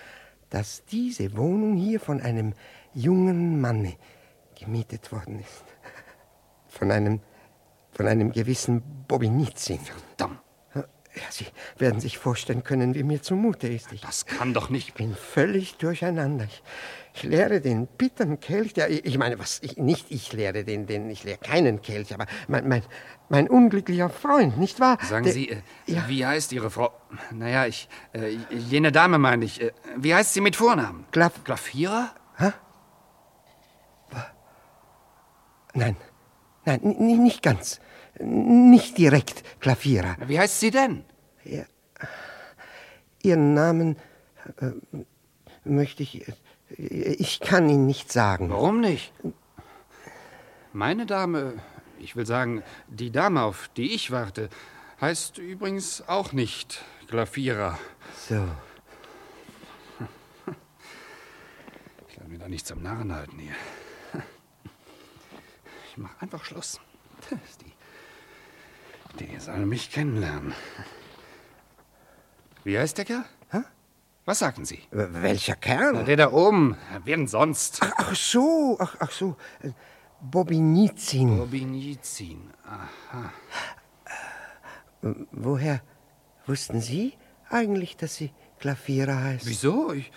[0.49, 2.53] dass diese Wohnung hier von einem
[2.93, 3.95] jungen Manne
[4.60, 5.63] gemietet worden ist.
[6.67, 7.19] Von einem,
[7.91, 9.80] von einem gewissen Bobinizin.
[9.80, 10.39] Verdammt.
[11.15, 11.47] Ja, Sie
[11.80, 13.91] werden sich vorstellen können, wie mir zumute ist.
[13.91, 14.89] Ich, das kann doch nicht.
[14.89, 16.45] Ich bin völlig durcheinander.
[16.45, 16.62] Ich,
[17.15, 21.10] ich lehre den bitteren Kelch, der, ich meine, was, ich, nicht ich lehre den, den,
[21.10, 22.84] ich lehre keinen Kelch, aber mein, mein,
[23.28, 24.99] mein unglücklicher Freund, nicht wahr?
[25.10, 26.04] Sagen Der- Sie, äh, ja.
[26.08, 26.91] wie heißt Ihre Frau?
[27.32, 29.62] Naja, ich, äh, jene Dame meine ich.
[29.62, 31.06] Äh, wie heißt sie mit Vornamen?
[31.12, 32.13] Glaf- Glafira?
[35.73, 35.95] Nein,
[36.65, 37.79] nein, nicht ganz.
[38.19, 40.17] Nicht direkt, Klavierer.
[40.27, 41.05] Wie heißt sie denn?
[43.21, 43.97] Ihren Namen
[44.58, 44.71] äh,
[45.63, 46.27] möchte ich.
[46.27, 46.34] Äh,
[46.77, 48.49] ich kann ihn nicht sagen.
[48.49, 49.13] Warum nicht?
[50.73, 51.55] Meine Dame,
[51.99, 54.49] ich will sagen, die Dame, auf die ich warte,
[55.01, 57.79] heißt übrigens auch nicht Glafira.
[58.27, 58.47] So.
[62.08, 63.55] Ich lasse mir da nicht zum Narren halten hier.
[65.99, 66.79] Mach einfach Schluss.
[69.19, 70.53] Die, die soll mich kennenlernen.
[72.63, 73.25] Wie heißt der Kerl?
[74.23, 74.79] Was sagten Sie?
[74.91, 76.05] Welcher Kerl?
[76.05, 76.77] Der da oben.
[77.03, 77.79] Wer denn sonst?
[77.81, 79.35] Ach so, ach, ach so.
[79.62, 79.71] äh,
[80.21, 81.38] Bobinizin.
[81.38, 82.49] Bobinizin.
[82.63, 83.33] Aha.
[85.31, 85.81] Woher
[86.45, 87.13] wussten Sie
[87.49, 89.47] eigentlich, dass sie Klavierer heißt?
[89.47, 89.91] Wieso?
[89.93, 90.12] Ich,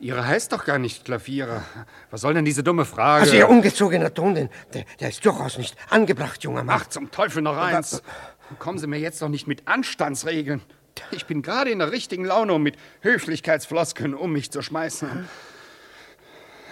[0.00, 1.62] Ihre heißt doch gar nicht Klavierer.
[2.10, 3.24] Was soll denn diese dumme Frage?
[3.24, 6.80] Also Ihr ungezogener Ton, den, der, der ist durchaus nicht angebracht, junger Mann.
[6.80, 8.02] Ach, zum Teufel noch eins.
[8.58, 10.62] Kommen Sie mir jetzt doch nicht mit Anstandsregeln.
[11.10, 15.28] Ich bin gerade in der richtigen Laune, um mit Höflichkeitsfloskeln um mich zu schmeißen.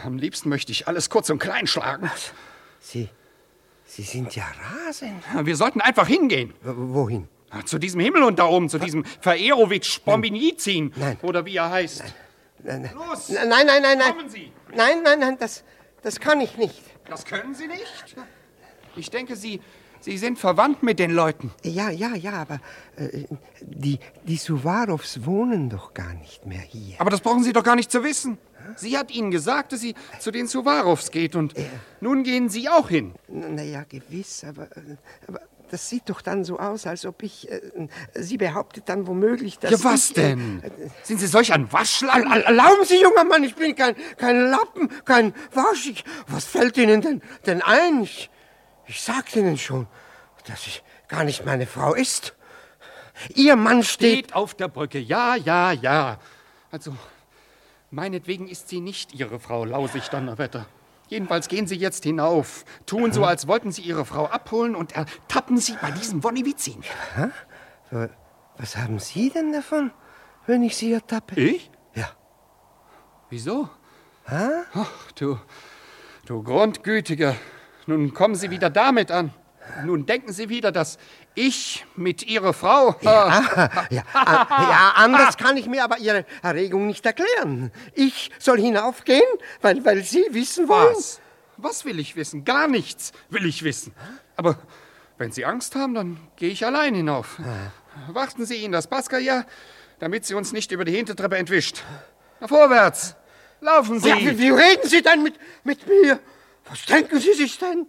[0.05, 2.11] Am liebsten möchte ich alles kurz und klein schlagen.
[2.81, 3.11] Sie,
[3.85, 4.45] Sie sind ja
[4.87, 5.23] rasend.
[5.43, 6.55] Wir sollten einfach hingehen.
[6.63, 7.29] Wohin?
[7.67, 10.93] Zu diesem Himmel und da oben, zu diesem Vererovic Bombinizin.
[10.97, 11.19] Nein.
[11.23, 12.01] Oder wie er heißt.
[12.01, 12.13] Nein.
[12.65, 13.29] Los!
[13.29, 14.17] Nein, nein, nein, nein.
[14.17, 14.53] Kommen Sie!
[14.75, 15.65] Nein, nein, nein, das,
[16.03, 16.83] das kann ich nicht.
[17.09, 18.17] Das können Sie nicht?
[18.97, 19.61] Ich denke, Sie,
[20.01, 21.53] Sie sind verwandt mit den Leuten.
[21.63, 22.61] Ja, ja, ja, aber
[22.97, 23.25] äh,
[23.61, 27.01] die, die Suwarows wohnen doch gar nicht mehr hier.
[27.01, 28.39] Aber das brauchen Sie doch gar nicht zu wissen.
[28.77, 31.55] Sie hat Ihnen gesagt, dass sie zu den Suwarows geht und
[32.01, 33.15] nun gehen Sie auch hin.
[33.29, 37.51] Naja, gewiss, aber, äh, aber das sieht doch dann so aus, als ob ich.
[37.51, 37.61] Äh,
[38.15, 39.71] sie behauptet dann womöglich, dass.
[39.71, 40.63] Ja, was ich, äh, denn?
[41.03, 42.25] Sind Sie solch ein Waschlappen?
[42.31, 45.87] Erl- Erlauben Sie, junger Mann, ich bin kein, kein Lappen, kein Wasch.
[45.89, 48.03] Ich, was fällt Ihnen denn, denn ein?
[48.03, 48.31] Ich,
[48.87, 49.87] ich sagte Ihnen schon,
[50.47, 52.35] dass ich gar nicht meine Frau ist.
[53.35, 54.27] Ihr Mann steht.
[54.27, 54.99] Steht auf der Brücke.
[54.99, 56.19] Ja, ja, ja.
[56.71, 56.95] Also,
[57.91, 60.67] meinetwegen ist sie nicht Ihre Frau, Lausig Donnerwetter.
[61.09, 65.59] Jedenfalls gehen Sie jetzt hinauf, tun so, als wollten Sie Ihre Frau abholen und ertappen
[65.59, 66.83] Sie bei diesem Wonnewizin.
[68.59, 69.91] Was haben Sie denn davon,
[70.47, 71.41] wenn ich Sie ertappe?
[71.41, 71.71] Ich?
[71.95, 72.11] Ja.
[73.31, 73.71] Wieso?
[74.27, 75.39] Ach, du,
[76.27, 77.35] du Grundgütiger.
[77.87, 79.33] Nun kommen Sie wieder damit an.
[79.85, 80.99] Nun denken Sie wieder, dass
[81.35, 82.97] ich mit Ihrer Frau...
[83.03, 87.71] Ja, a- ja, anders kann ich mir aber Ihre Erregung nicht erklären.
[87.95, 89.23] Ich soll hinaufgehen,
[89.61, 90.95] weil, weil Sie wissen wollen.
[90.97, 91.21] Was?
[91.57, 92.45] Was will ich wissen?
[92.45, 93.93] Gar nichts will ich wissen.
[94.37, 94.59] Aber
[95.17, 97.39] wenn Sie Angst haben, dann gehe ich allein hinauf.
[98.09, 99.45] Warten Sie in das Pascaja,
[99.99, 101.83] damit sie uns nicht über die Hintertreppe entwischt.
[102.41, 103.17] Na, vorwärts!
[103.61, 104.09] Laufen Sie!
[104.09, 106.21] Ja, wie, wie reden Sie denn mit, mit mir?
[106.71, 107.87] Was denken Sie sich denn?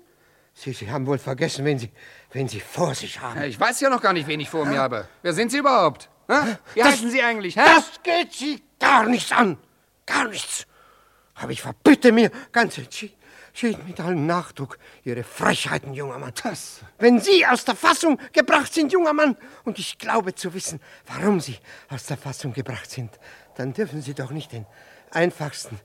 [0.61, 1.89] Sie, Sie haben wohl vergessen, wen Sie,
[2.33, 3.41] wen Sie vor sich haben.
[3.43, 5.07] Ich weiß ja noch gar nicht, wen ich vor mir habe.
[5.21, 6.09] Wer sind Sie überhaupt?
[6.27, 6.35] Wie
[6.81, 7.55] Das- heißen Sie eigentlich?
[7.55, 7.61] Hä?
[7.63, 9.57] Das geht Sie gar nichts an.
[10.05, 10.65] Gar nichts.
[11.35, 13.15] Aber ich verbitte mir ganz entschieden
[13.87, 16.33] mit allem Nachdruck Ihre Frechheiten, junger Mann.
[16.43, 20.81] Das- Wenn Sie aus der Fassung gebracht sind, junger Mann, und ich glaube zu wissen,
[21.07, 21.57] warum Sie
[21.89, 23.17] aus der Fassung gebracht sind,
[23.55, 24.65] dann dürfen Sie doch nicht den
[25.11, 25.79] einfachsten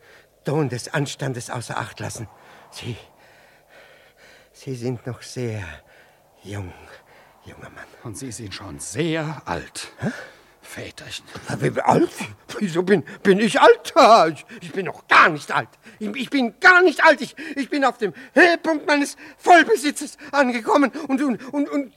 [0.44, 2.28] Ton des Anstandes außer Acht lassen.
[2.70, 2.96] Sie,
[4.64, 5.62] Sie sind noch sehr
[6.42, 6.72] jung,
[7.44, 7.84] junger Mann.
[8.02, 9.92] Und Sie sind schon sehr alt.
[10.62, 11.26] Väterchen.
[11.58, 12.08] Wie alt?
[12.58, 13.92] Wieso bin, bin ich alt?
[14.32, 15.68] Ich, ich bin noch gar nicht alt.
[15.98, 17.20] Ich, ich bin gar nicht alt.
[17.20, 21.92] Ich, ich bin auf dem Höhepunkt meines Vollbesitzes angekommen und, und, und, und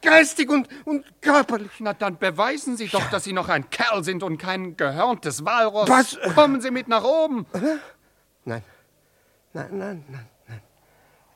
[0.00, 1.72] geistig und, und körperlich.
[1.80, 5.88] Na, dann beweisen Sie doch, dass Sie noch ein Kerl sind und kein gehörntes Walross.
[5.88, 6.16] Was?
[6.36, 7.46] Kommen Sie mit nach oben.
[8.44, 8.62] Nein,
[9.52, 10.62] nein, nein, nein, nein.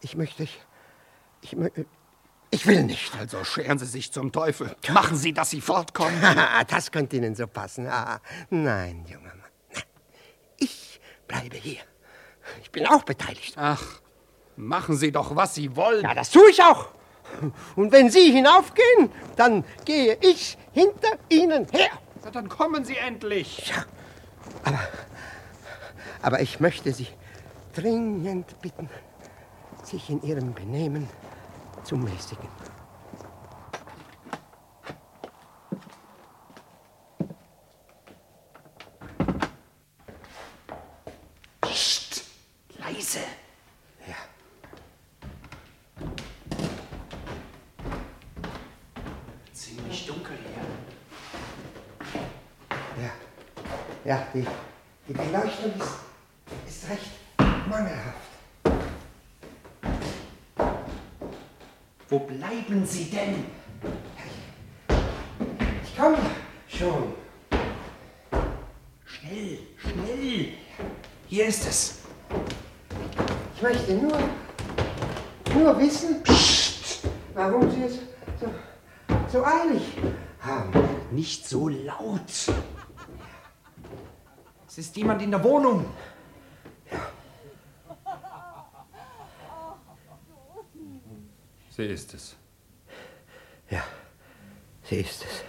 [0.01, 0.61] Ich möchte, ich,
[1.53, 1.85] ich,
[2.51, 3.15] ich will nicht.
[3.19, 4.75] Also scheren Sie sich zum Teufel.
[4.91, 6.21] Machen Sie, dass Sie fortkommen.
[6.69, 7.87] das könnte Ihnen so passen.
[7.87, 9.83] Ah, nein, junger Mann.
[10.59, 11.81] Ich bleibe hier.
[12.63, 13.55] Ich bin auch beteiligt.
[13.57, 14.01] Ach,
[14.57, 16.03] machen Sie doch, was Sie wollen.
[16.03, 16.89] Ja, das tue ich auch.
[17.75, 21.91] Und wenn Sie hinaufgehen, dann gehe ich hinter Ihnen her.
[22.25, 23.73] Na, dann kommen Sie endlich.
[26.23, 27.09] Aber ich möchte Sie
[27.75, 28.89] dringend bitten,
[29.83, 31.09] sich in Ihrem Benehmen
[31.87, 32.49] zu mäßigen.
[41.61, 42.25] Psst,
[42.79, 43.21] leise.
[44.05, 44.17] Ja.
[49.53, 50.67] Ziemlich dunkel hier.
[53.01, 53.13] Ja,
[54.05, 54.45] ja, die,
[55.07, 56.01] die Beleuchtung ist,
[56.67, 57.11] ist recht
[57.69, 58.16] mangelhaft.
[62.09, 63.45] Wo bleiben Sie denn?
[65.83, 66.19] Ich komme
[66.69, 67.15] schon.
[69.05, 70.53] Schnell, schnell.
[71.27, 71.99] Hier ist es.
[73.57, 74.19] Ich möchte nur,
[75.55, 76.23] nur wissen,
[77.35, 77.95] warum Sie es
[78.41, 78.55] so,
[79.33, 79.83] so eilig
[80.41, 80.73] haben.
[81.11, 82.31] Nicht so laut.
[84.69, 85.87] Es ist jemand in der Wohnung.
[91.77, 92.35] Sie ist es.
[93.69, 93.83] Ja,
[94.83, 95.45] sie ist es.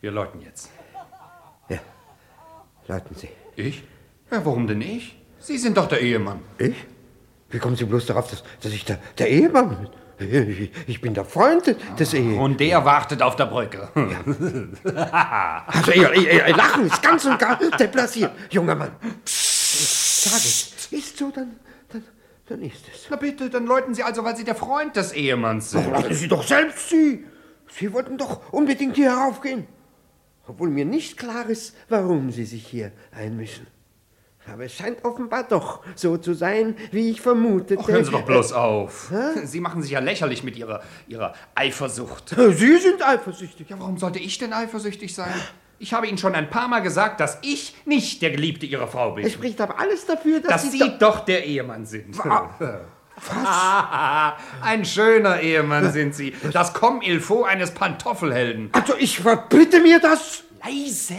[0.00, 0.70] Wir läuten jetzt.
[1.68, 1.78] Ja,
[2.88, 3.28] läuten Sie.
[3.54, 3.84] Ich?
[4.30, 5.20] Ja, warum denn ich?
[5.38, 6.40] Sie sind doch der Ehemann.
[6.56, 6.86] Ich?
[7.50, 9.88] Wie kommen Sie bloß darauf, dass, dass ich der, der Ehemann bin?
[10.86, 12.38] Ich, bin der Freund des Ehemanns.
[12.38, 13.88] Und der wartet auf der Brücke.
[14.84, 18.92] Also, ihr, ihr, ihr Lachen ist ganz und gar deplassiert, junger Mann.
[19.72, 21.56] Sag es, ist so, dann,
[21.88, 22.04] dann,
[22.46, 23.06] dann ist es.
[23.10, 25.86] Na bitte, dann läuten Sie also, weil Sie der Freund des Ehemanns sind.
[25.88, 27.24] Ach, lassen Sie doch selbst Sie.
[27.78, 29.66] Sie wollten doch unbedingt hier heraufgehen.
[30.46, 33.66] Obwohl mir nicht klar ist, warum Sie sich hier einmischen.
[34.52, 37.80] Aber es scheint offenbar doch so zu sein, wie ich vermutete.
[37.80, 39.12] Ach, hören Sie doch bloß auf.
[39.44, 42.30] Sie machen sich ja lächerlich mit Ihrer, Ihrer Eifersucht.
[42.30, 43.70] Sie sind eifersüchtig.
[43.70, 45.32] Ja, warum sollte ich denn eifersüchtig sein?
[45.82, 49.10] Ich habe Ihnen schon ein paar Mal gesagt, dass ich nicht der Geliebte Ihrer Frau
[49.10, 49.26] bin.
[49.26, 52.16] Es spricht aber alles dafür, dass, dass Sie, Sie doch der Ehemann sind.
[52.24, 52.24] Was?
[54.62, 56.34] ein schöner Ehemann sind Sie.
[56.52, 58.70] Das Comme-il-faut eines Pantoffelhelden.
[58.70, 60.44] Also ich verbitte mir das.
[60.64, 61.14] Leise!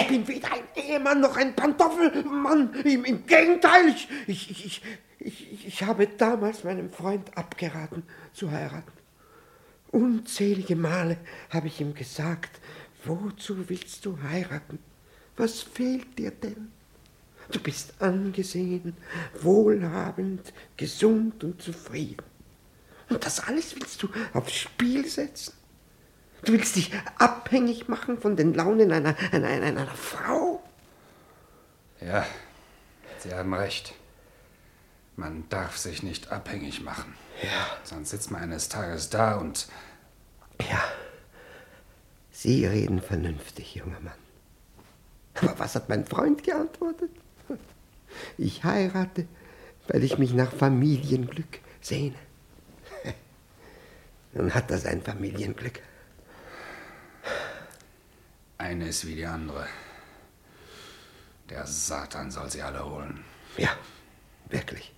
[0.00, 2.74] Ich bin weder ein Ehemann noch ein Pantoffelmann.
[2.82, 4.82] Im, im Gegenteil, ich, ich, ich,
[5.20, 8.02] ich, ich habe damals meinem Freund abgeraten
[8.32, 8.90] zu heiraten.
[9.92, 11.18] Unzählige Male
[11.50, 12.60] habe ich ihm gesagt,
[13.04, 14.78] wozu willst du heiraten?
[15.36, 16.72] Was fehlt dir denn?
[17.50, 18.96] Du bist angesehen,
[19.40, 22.24] wohlhabend, gesund und zufrieden.
[23.08, 25.54] Und das alles willst du aufs Spiel setzen?
[26.44, 30.62] Du willst dich abhängig machen von den Launen einer, einer, einer, Frau?
[32.00, 32.26] Ja,
[33.18, 33.94] Sie haben recht.
[35.16, 37.14] Man darf sich nicht abhängig machen.
[37.42, 37.66] Ja.
[37.82, 39.68] Sonst sitzt man eines Tages da und.
[40.60, 40.80] Ja.
[42.40, 44.14] Sie reden vernünftig, junger Mann.
[45.34, 47.10] Aber was hat mein Freund geantwortet?
[48.36, 49.26] Ich heirate,
[49.88, 52.14] weil ich mich nach Familienglück sehne.
[54.34, 55.80] Nun hat er sein Familienglück.
[58.56, 59.66] Eine ist wie die andere.
[61.50, 63.24] Der Satan soll sie alle holen.
[63.56, 63.70] Ja,
[64.48, 64.94] wirklich.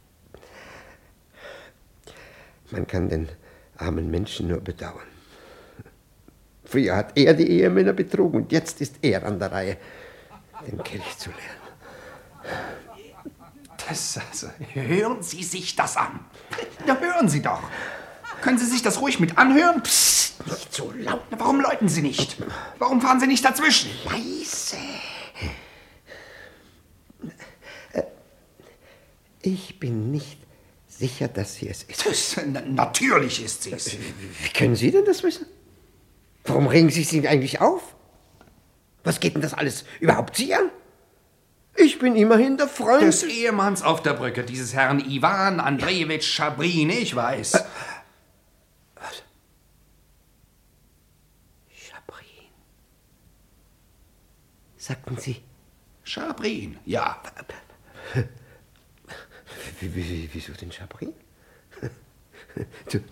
[2.71, 3.31] Man kann den
[3.79, 5.20] armen Menschen nur bedauern.
[6.71, 9.77] Früher hat er die Ehemänner betrogen und jetzt ist er an der Reihe,
[10.65, 12.55] den Kelch zu leeren.
[13.89, 16.21] Das, also, hören Sie sich das an.
[16.87, 17.61] Ja, hören Sie doch.
[18.41, 19.83] Können Sie sich das ruhig mit anhören?
[19.83, 21.23] Psst, nicht so laut.
[21.31, 22.37] Warum läuten Sie nicht?
[22.79, 23.91] Warum fahren Sie nicht dazwischen?
[24.05, 24.77] Leise.
[29.43, 30.39] Ich bin nicht
[30.87, 32.07] sicher, dass sie es ist.
[32.07, 33.97] Das, na, natürlich ist sie es.
[33.97, 35.47] Wie können Sie denn das wissen?
[36.45, 37.95] Warum regen Sie sich eigentlich auf?
[39.05, 40.71] Was geht denn das alles überhaupt Sie an?
[41.77, 46.91] Ich bin immerhin der Freund des Ehemanns auf der Brücke, dieses Herrn Ivan Andrejewitsch Schabrin,
[46.91, 47.55] ich weiß.
[47.55, 47.65] Äh,
[48.97, 49.23] was?
[51.75, 52.27] Schabrin.
[54.77, 55.43] Sagten Sie?
[56.03, 57.23] Schabrin, ja.
[59.81, 61.15] Wieso denn Schabrin?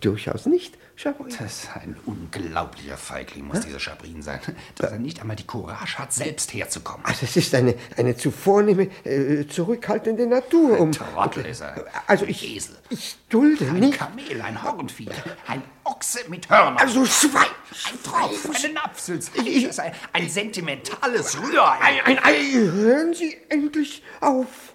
[0.00, 1.32] Durchaus nicht, Schabrin.
[1.38, 3.62] Das ist ein unglaublicher Feigling, muss Hä?
[3.66, 4.40] dieser Schabrin sein.
[4.74, 7.04] Dass er nicht einmal die Courage hat, selbst herzukommen.
[7.06, 10.74] Also es ist eine, eine zu vornehme, äh, zurückhaltende Natur.
[10.74, 11.86] Ein um, Trottel ist er.
[12.08, 12.76] Also ich, Esel.
[12.90, 14.02] ich dulde ein nicht.
[14.02, 15.08] Ein Kamel, ein Hornvieh,
[15.46, 16.78] ein Ochse mit Hörnern.
[16.78, 17.46] Also Schwein.
[17.90, 19.30] Ein Tropf, eine Napfsülz.
[19.78, 21.78] Ein, ein sentimentales Rührei.
[21.80, 22.42] Ein, ein Ei.
[22.52, 24.74] Hören Sie endlich auf.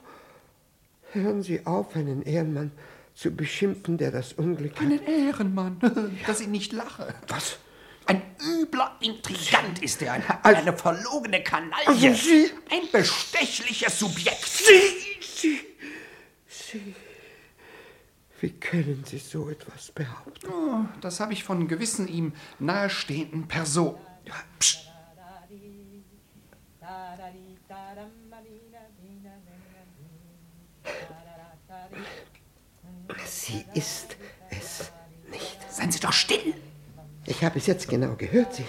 [1.11, 2.71] Hören Sie auf, einen Ehrenmann
[3.13, 5.07] zu beschimpfen, der das Unglück Einen hat.
[5.07, 7.13] Einen Ehrenmann, dass ich nicht lache.
[7.27, 7.57] Was?
[8.05, 14.45] Ein übler Intrigant ist er, ein, also, eine verlogene Kanaille, also Sie, ein bestechliches Subjekt.
[14.45, 15.59] Sie, Sie,
[16.47, 16.95] Sie,
[18.41, 20.49] wie können Sie so etwas behaupten?
[20.51, 23.99] Oh, das habe ich von gewissen ihm nahestehenden Personen.
[24.59, 24.83] Psst.
[33.25, 34.15] Sie ist
[34.49, 34.91] es
[35.29, 35.57] nicht.
[35.69, 36.53] Seien Sie doch still.
[37.25, 38.55] Ich habe es jetzt genau gehört.
[38.55, 38.65] Sie.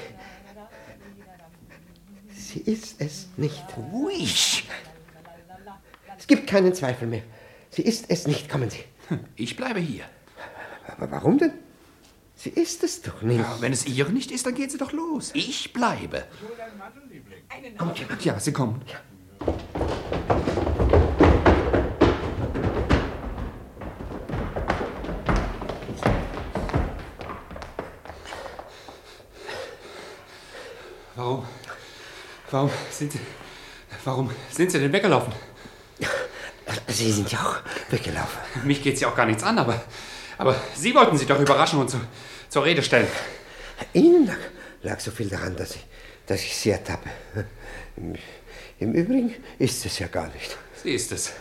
[2.35, 3.65] Sie ist es nicht.
[3.77, 4.69] Ruhig.
[6.19, 7.23] Es gibt keinen Zweifel mehr.
[7.71, 8.49] Sie ist es nicht.
[8.49, 8.85] Kommen Sie.
[9.37, 10.05] Ich bleibe hier.
[10.87, 11.53] Aber warum denn?
[12.37, 13.41] Sie ist es doch nicht.
[13.41, 15.31] Ja, wenn es ihr nicht ist, dann geht sie doch los.
[15.35, 16.25] Ich bleibe.
[18.23, 18.83] Ja, Sie kommen.
[31.25, 31.43] Warum?
[32.51, 33.21] Warum sind Sie.
[34.05, 35.33] Warum sind Sie denn weggelaufen?
[36.89, 37.57] Sie sind ja auch
[37.91, 38.39] weggelaufen.
[38.65, 39.83] Mich geht's ja auch gar nichts an, aber.
[40.37, 41.99] Aber Sie wollten sie doch überraschen und zu,
[42.51, 43.07] zur Rede stellen.
[43.95, 44.37] Ihnen lag,
[44.83, 45.87] lag so viel daran, dass ich,
[46.27, 47.09] dass ich Sie ertappe.
[47.97, 48.17] Im,
[48.79, 50.59] Im Übrigen ist es ja gar nicht.
[50.83, 51.33] Sie ist es.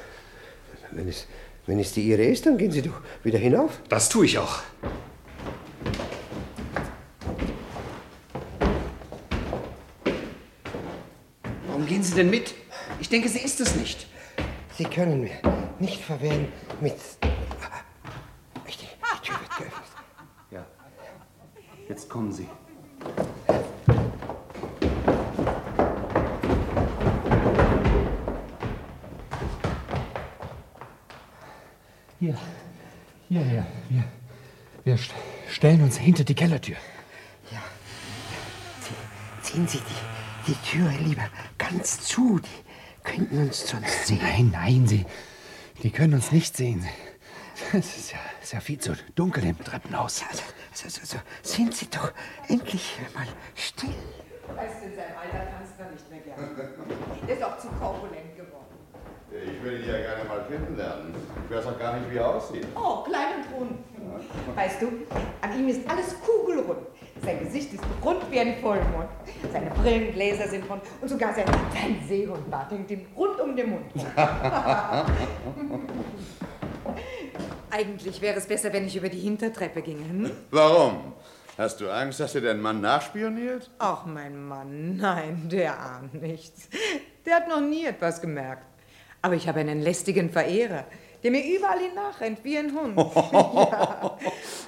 [0.92, 1.28] Wenn es,
[1.66, 3.82] wenn es die Ihre ist, dann gehen Sie doch wieder hinauf.
[3.90, 4.62] Das tue ich auch.
[11.84, 12.53] Warum gehen Sie denn mit?
[12.99, 14.05] Ich denke, sie ist es nicht.
[14.78, 15.32] Sie können mir
[15.80, 16.47] nicht verwehren
[16.80, 16.93] mit.
[18.68, 19.89] Die, die Tür wird geöffnet.
[20.51, 20.64] Ja.
[21.89, 22.47] Jetzt kommen Sie.
[32.20, 32.38] Hier.
[33.28, 33.66] Hierher.
[33.89, 34.03] Wir,
[34.84, 35.16] wir st
[35.49, 36.76] stellen uns hinter die Kellertür.
[39.41, 41.24] Ziehen Sie die, die Tür lieber
[41.74, 42.39] ganz zu.
[42.39, 44.19] Die könnten uns sonst sehen.
[44.21, 45.05] Nein, nein, Sie.
[45.82, 46.86] Die können uns nicht sehen.
[47.71, 50.24] Es ist ja, ist ja viel zu dunkel im Treppenhaus.
[50.30, 52.11] Also, also, also, sind Sie doch
[52.47, 53.89] endlich mal still.
[54.55, 56.49] Weißt du, in seinem Alter tanzt er nicht mehr gerne.
[57.28, 58.63] Der ist auch zu korpulent geworden.
[59.32, 61.15] Ich will ihn ja gerne mal kennenlernen.
[61.49, 62.67] Ich weiß auch gar nicht, wie er aussieht.
[62.76, 63.80] Oh, klein und rund.
[64.55, 64.88] Weißt du,
[65.41, 66.88] an ihm ist alles kugelrund.
[67.26, 69.07] Sein Gesicht ist rund wie ein Vollmond.
[69.51, 73.86] Seine Brillengläser sind rund und sogar sein, sein Seehundbart hängt ihm rund um den Mund.
[77.71, 80.05] Eigentlich wäre es besser, wenn ich über die Hintertreppe ginge.
[80.05, 80.32] Hm?
[80.51, 81.13] Warum?
[81.57, 83.71] Hast du Angst, dass dir dein Mann nachspioniert?
[83.80, 86.67] Ach, mein Mann, nein, der ahnt nichts.
[87.26, 88.65] Der hat noch nie etwas gemerkt.
[89.21, 90.84] Aber ich habe einen lästigen Verehrer,
[91.24, 92.97] der mir überall hin nachrennt wie ein Hund.
[93.32, 94.17] ja.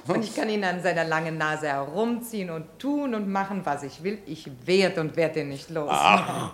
[0.07, 4.03] Und ich kann ihn an seiner langen Nase herumziehen und tun und machen, was ich
[4.03, 4.19] will.
[4.27, 5.89] Ich werd und werd ihn nicht los.
[5.91, 6.53] Ach,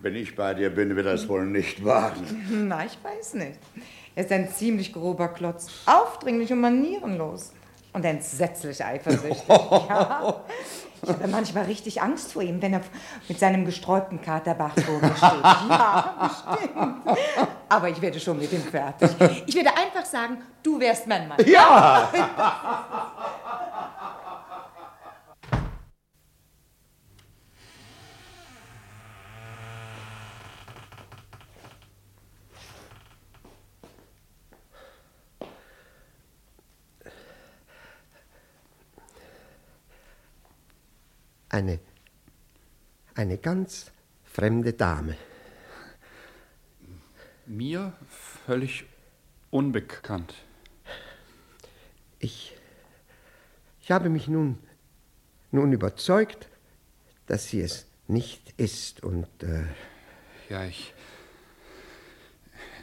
[0.00, 2.24] wenn ich bei dir bin, wird er es wohl nicht wagen.
[2.68, 3.58] Na, ich weiß nicht.
[4.14, 7.52] Er ist ein ziemlich grober Klotz, aufdringlich und manierenlos.
[7.92, 9.42] Und entsetzlich eifersüchtig.
[9.48, 10.44] ja.
[11.06, 12.80] Ich habe manchmal richtig Angst vor ihm, wenn er
[13.28, 15.30] mit seinem gesträubten Katerbach vor mir steht.
[15.68, 17.18] Ja, bestimmt.
[17.68, 19.10] Aber ich werde schon mit ihm fertig.
[19.46, 21.38] Ich werde einfach sagen, du wärst mein Mann.
[21.46, 22.08] Ja!
[41.56, 41.78] Eine,
[43.14, 43.90] eine ganz
[44.24, 45.16] fremde Dame.
[47.46, 47.94] Mir
[48.44, 48.84] völlig
[49.50, 50.34] unbekannt.
[52.18, 52.54] Ich,
[53.80, 54.58] ich habe mich nun,
[55.50, 56.46] nun überzeugt,
[57.24, 59.64] dass sie es nicht ist und äh,
[60.50, 60.92] Ja, ich.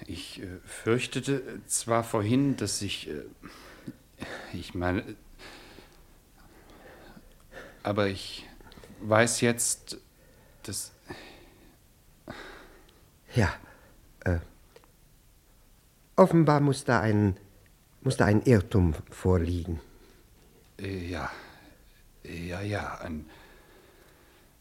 [0.07, 3.07] Ich äh, fürchtete zwar vorhin, dass ich.
[3.07, 3.21] Äh,
[4.51, 5.15] ich meine.
[7.83, 8.47] Aber ich
[9.09, 9.97] weiß jetzt,
[10.63, 10.91] dass.
[13.35, 13.53] ja,
[14.25, 14.39] äh,
[16.15, 17.37] offenbar muss da ein,
[18.01, 19.79] muss da ein Irrtum vorliegen.
[20.79, 21.29] Äh, ja.
[22.23, 23.25] Ja, ja, ein.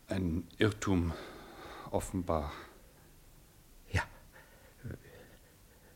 [0.08, 1.12] Ein Irrtum,
[1.90, 2.52] offenbar.
[3.92, 4.02] Ja.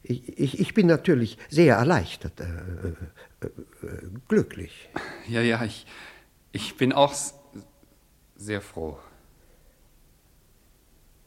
[0.02, 3.46] Ich, ich, ich bin natürlich sehr erleichtert, äh, äh,
[3.86, 4.88] äh, glücklich.
[5.28, 5.86] Ja, ja, ich.
[6.52, 7.12] Ich bin auch
[8.36, 8.98] sehr froh.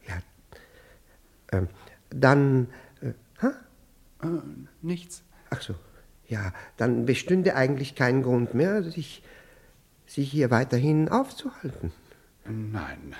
[0.08, 0.22] Ja.
[1.52, 1.68] Ähm,
[2.10, 2.70] dann.
[3.02, 3.48] Äh, hä?
[4.24, 4.42] Äh,
[4.82, 5.24] nichts.
[5.50, 5.76] Ach so.
[6.28, 9.24] Ja, dann bestünde eigentlich kein Grund mehr, sich,
[10.06, 11.92] sich hier weiterhin aufzuhalten.
[12.46, 13.16] Nein.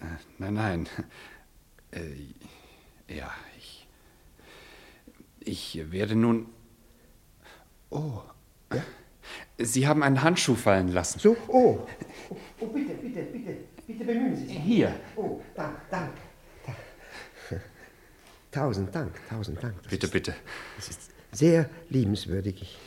[0.00, 0.06] Äh,
[0.38, 0.88] Nein, nein.
[1.92, 3.86] Äh, ja, ich.
[5.38, 6.48] Ich werde nun.
[7.90, 8.22] Oh.
[9.58, 11.18] Sie haben einen Handschuh fallen lassen.
[11.18, 11.86] So, oh.
[12.28, 13.56] Oh, oh bitte, bitte, bitte,
[13.86, 14.58] bitte bemühen Sie sich.
[14.58, 14.94] Hier.
[15.16, 16.12] Oh, dank, dank.
[18.54, 19.74] Tausend Dank, tausend Dank.
[19.82, 20.34] Das Bitte, ist, bitte.
[20.76, 22.62] Das ist, sehr liebenswürdig.
[22.62, 22.78] Ich,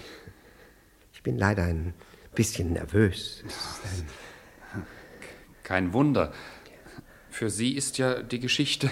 [1.11, 1.93] ich bin leider ein
[2.33, 3.43] bisschen nervös.
[5.63, 6.31] Kein Wunder.
[7.29, 8.89] Für Sie ist ja die Geschichte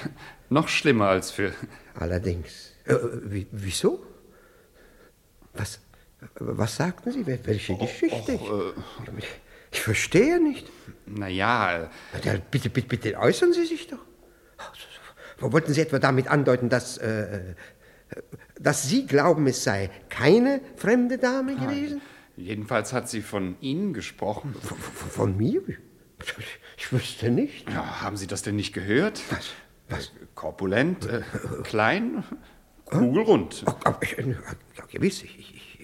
[0.50, 1.54] noch schlimmer als für.
[1.94, 2.74] Allerdings.
[2.84, 4.06] Äh, wie, wieso?
[5.54, 5.80] Was,
[6.36, 7.26] was sagten Sie?
[7.26, 8.40] Welche Geschichte?
[9.18, 9.26] ich,
[9.72, 10.70] ich verstehe nicht.
[11.06, 11.90] Naja.
[12.14, 14.00] Äh, ja, bitte, bitte, bitte äußern Sie sich doch.
[15.40, 17.56] Wollten Sie etwa damit andeuten, dass, äh,
[18.60, 22.02] dass Sie glauben, es sei keine fremde Dame gewesen?
[22.38, 24.56] Jedenfalls hat sie von Ihnen gesprochen.
[24.62, 25.62] Von, von mir?
[26.78, 27.70] Ich wüsste nicht.
[27.70, 29.22] Ja, haben Sie das denn nicht gehört?
[29.30, 29.52] Was?
[29.90, 30.12] Was?
[30.34, 31.22] Korpulent, äh,
[31.64, 32.24] klein,
[32.86, 33.64] kugelrund.
[33.68, 35.75] Oh, oh, ja, gewiss, ich, ich,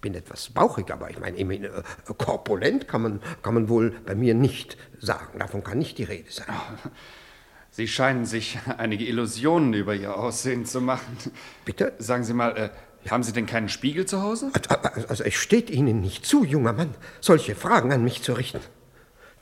[0.00, 1.82] bin etwas bauchig, aber ich meine, äh,
[2.16, 5.38] korpulent kann man, kann man wohl bei mir nicht sagen.
[5.38, 6.46] Davon kann nicht die Rede sein.
[7.70, 11.16] Sie scheinen sich einige Illusionen über Ihr Aussehen zu machen.
[11.64, 11.92] Bitte?
[11.98, 12.70] Sagen Sie mal, äh,
[13.10, 14.50] haben Sie denn keinen Spiegel zu Hause?
[14.52, 18.60] Also, also es steht Ihnen nicht zu, junger Mann, solche Fragen an mich zu richten.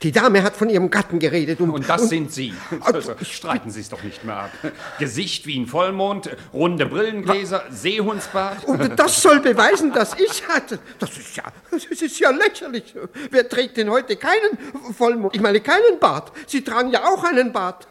[0.01, 1.69] Die Dame hat von ihrem Gatten geredet und.
[1.69, 2.53] Und das und, sind Sie.
[2.81, 4.51] Also, streiten Sie es doch nicht mehr ab.
[4.99, 8.65] Gesicht wie ein Vollmond, runde Brillengläser, Seehundsbart.
[8.65, 10.79] Und das soll beweisen, dass ich hatte.
[10.99, 12.93] Das ist ja, das ist ja lächerlich.
[13.31, 14.57] Wer trägt denn heute keinen
[14.95, 15.33] Vollmond?
[15.33, 16.31] Ich meine, keinen Bart.
[16.45, 17.87] Sie tragen ja auch einen Bart.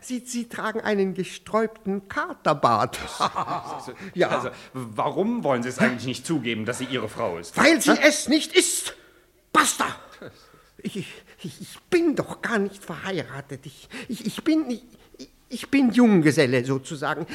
[0.00, 2.98] Sie, Sie tragen einen gesträubten Katerbart.
[4.14, 4.28] ja.
[4.28, 7.56] Also, warum wollen Sie es eigentlich nicht zugeben, dass sie Ihre Frau ist?
[7.56, 7.98] Weil sie ha?
[8.02, 8.94] es nicht ist.
[9.52, 9.86] Basta!
[10.82, 11.06] Ich, ich,
[11.44, 13.64] ich, bin doch gar nicht verheiratet.
[13.64, 14.82] Ich, ich, ich, bin, ich,
[15.48, 17.26] ich bin Junggeselle sozusagen.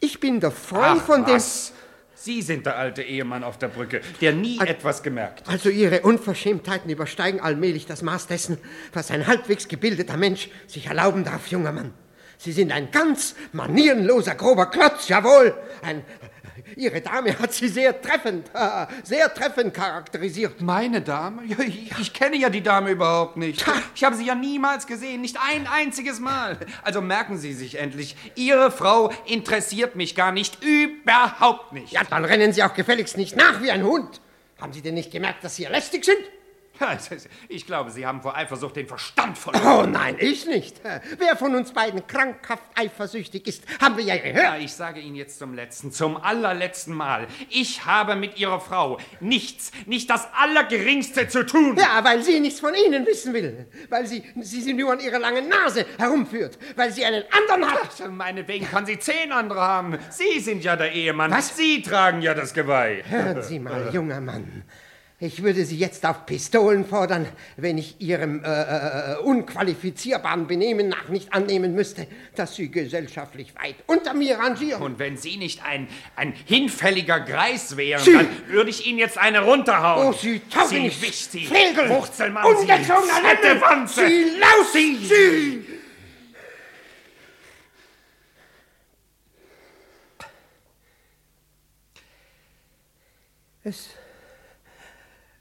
[0.00, 1.36] Ich bin der Freund Ach, von dem.
[1.36, 1.72] Was?
[2.14, 5.48] Sie sind der alte Ehemann auf der Brücke, der nie Al etwas gemerkt hat.
[5.48, 8.58] Also Ihre Unverschämtheiten übersteigen allmählich das Maß dessen,
[8.92, 11.94] was ein halbwegs gebildeter Mensch sich erlauben darf, junger Mann.
[12.36, 15.54] Sie sind ein ganz manierenloser, grober Klotz, jawohl.
[15.82, 16.02] Ein,
[16.76, 18.50] Ihre Dame hat Sie sehr treffend,
[19.04, 20.60] sehr treffend charakterisiert.
[20.60, 21.42] Meine Dame?
[21.44, 23.64] Ich, ich, kenne ja die Dame überhaupt nicht.
[23.94, 26.58] Ich habe sie ja niemals gesehen, nicht ein einziges Mal.
[26.82, 31.92] Also merken Sie sich endlich, Ihre Frau interessiert mich gar nicht, überhaupt nicht.
[31.92, 34.20] Ja, dann rennen Sie auch gefälligst nicht nach wie ein Hund.
[34.60, 36.18] Haben Sie denn nicht gemerkt, dass Sie lästig sind?
[37.48, 39.88] Ich glaube, Sie haben vor Eifersucht den Verstand verloren.
[39.88, 40.80] Oh nein, ich nicht.
[41.18, 44.42] Wer von uns beiden krankhaft eifersüchtig ist, haben wir ja gehört.
[44.42, 47.26] Ja, ich sage Ihnen jetzt zum letzten, zum allerletzten Mal.
[47.48, 51.76] Ich habe mit Ihrer Frau nichts, nicht das Allergeringste zu tun.
[51.76, 53.66] Ja, weil sie nichts von Ihnen wissen will.
[53.88, 56.58] Weil sie, sie sie nur an ihrer langen Nase herumführt.
[56.76, 57.90] Weil sie einen anderen hat.
[58.02, 59.98] Ach, meinetwegen kann sie zehn andere haben.
[60.10, 61.30] Sie sind ja der Ehemann.
[61.30, 61.56] Was?
[61.56, 63.02] Sie tragen ja das Geweih.
[63.08, 64.64] Hören Sie mal, junger Mann.
[65.22, 71.10] Ich würde Sie jetzt auf Pistolen fordern, wenn ich Ihrem äh, äh, unqualifizierbaren Benehmen nach
[71.10, 72.06] nicht annehmen müsste,
[72.36, 74.80] dass Sie gesellschaftlich weit unter mir rangieren.
[74.80, 78.14] Und wenn Sie nicht ein, ein hinfälliger Greis wären, Sie.
[78.14, 80.08] dann würde ich Ihnen jetzt eine runterhauen.
[80.08, 81.30] Oh, Sie taugen Sie nicht.
[81.30, 81.90] Sie Flegel.
[81.90, 84.06] Wurzelmann, Ungezogener Sie Wanze.
[84.06, 84.72] Sie Laus.
[84.72, 84.96] Sie.
[84.96, 85.66] Sie.
[93.62, 93.90] Es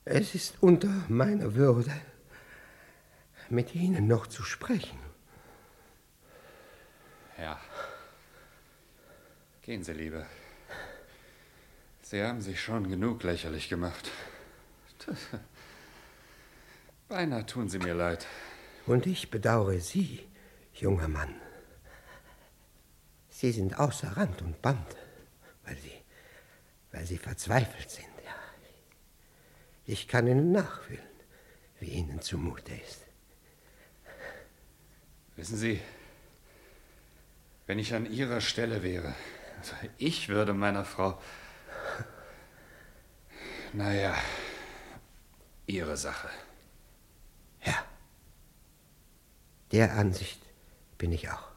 [0.09, 1.93] es ist unter meiner Würde,
[3.49, 4.97] mit Ihnen noch zu sprechen.
[7.37, 7.59] Ja.
[9.61, 10.25] Gehen Sie lieber.
[12.01, 14.09] Sie haben sich schon genug lächerlich gemacht.
[17.07, 18.25] Beinahe tun Sie mir leid.
[18.87, 20.27] Und ich bedauere Sie,
[20.73, 21.35] junger Mann.
[23.29, 24.97] Sie sind außer Rand und Band,
[25.65, 25.93] weil Sie,
[26.91, 28.08] weil Sie verzweifelt sind.
[29.89, 31.01] Ich kann Ihnen nachfühlen,
[31.79, 33.07] wie Ihnen zumute ist.
[35.35, 35.81] Wissen Sie,
[37.65, 39.15] wenn ich an Ihrer Stelle wäre,
[39.57, 41.19] also ich würde meiner Frau.
[43.73, 44.15] Naja,
[45.65, 46.29] Ihre Sache.
[47.65, 47.83] Ja,
[49.71, 50.39] der Ansicht
[50.99, 51.47] bin ich auch.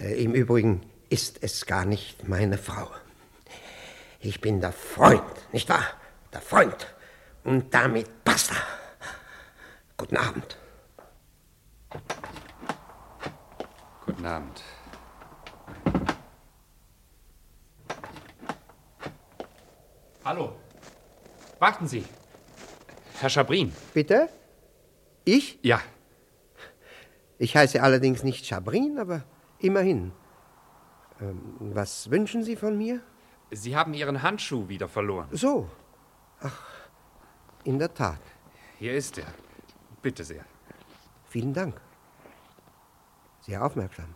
[0.00, 2.90] Äh, Im Übrigen ist es gar nicht meine Frau.
[4.26, 5.22] Ich bin der Freund,
[5.52, 5.86] nicht wahr?
[6.32, 6.96] Der Freund.
[7.44, 8.56] Und damit basta.
[9.96, 10.58] Guten Abend.
[14.04, 14.64] Guten Abend.
[20.24, 20.56] Hallo.
[21.60, 22.04] Warten Sie.
[23.20, 23.72] Herr Schabrin.
[23.94, 24.28] Bitte?
[25.24, 25.60] Ich?
[25.62, 25.80] Ja.
[27.38, 29.22] Ich heiße allerdings nicht Schabrin, aber
[29.60, 30.10] immerhin.
[31.20, 33.02] Ähm, was wünschen Sie von mir?
[33.50, 35.28] Sie haben Ihren Handschuh wieder verloren.
[35.32, 35.70] So.
[36.40, 36.62] Ach,
[37.64, 38.20] in der Tat.
[38.78, 39.26] Hier ist er.
[40.02, 40.44] Bitte sehr.
[41.28, 41.80] Vielen Dank.
[43.40, 44.14] Sehr aufmerksam.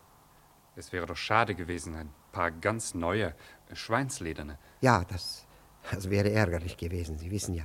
[0.76, 3.34] Es wäre doch schade gewesen, ein paar ganz neue,
[3.72, 4.58] schweinslederne.
[4.80, 5.46] Ja, das,
[5.90, 7.18] das wäre ärgerlich gewesen.
[7.18, 7.64] Sie wissen ja,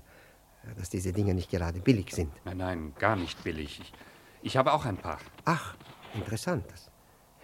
[0.78, 2.32] dass diese Dinge nicht gerade billig sind.
[2.46, 3.80] Nein, nein, gar nicht billig.
[3.80, 3.94] Ich,
[4.42, 5.20] ich habe auch ein paar.
[5.46, 5.76] Ach,
[6.14, 6.66] interessant.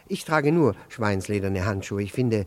[0.07, 2.03] Ich trage nur schweinslederne Handschuhe.
[2.03, 2.45] Ich finde,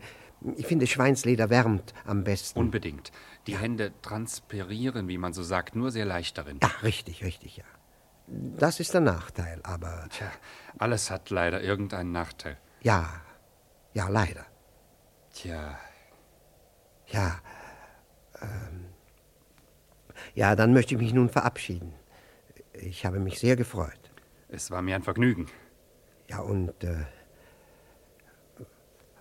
[0.55, 2.59] ich finde, Schweinsleder wärmt am besten.
[2.59, 3.11] Unbedingt.
[3.47, 6.59] Die Hände transpirieren, wie man so sagt, nur sehr leicht darin.
[6.61, 7.65] Ja, richtig, richtig, ja.
[8.27, 10.07] Das ist der Nachteil, aber.
[10.09, 10.31] Tja,
[10.79, 12.57] alles hat leider irgendeinen Nachteil.
[12.81, 13.21] Ja,
[13.93, 14.45] ja, leider.
[15.33, 15.77] Tja.
[17.07, 17.39] Ja.
[18.41, 18.85] Ähm,
[20.33, 21.93] ja, dann möchte ich mich nun verabschieden.
[22.73, 24.11] Ich habe mich sehr gefreut.
[24.49, 25.47] Es war mir ein Vergnügen.
[26.29, 26.83] Ja, und.
[26.83, 27.05] Äh,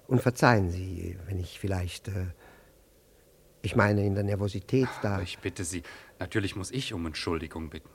[0.06, 2.08] und verzeihen Sie, wenn ich vielleicht.
[2.08, 2.26] Äh,
[3.62, 5.22] ich meine, in der Nervosität da.
[5.22, 5.82] Ich bitte Sie,
[6.18, 7.88] natürlich muss ich um Entschuldigung bitten.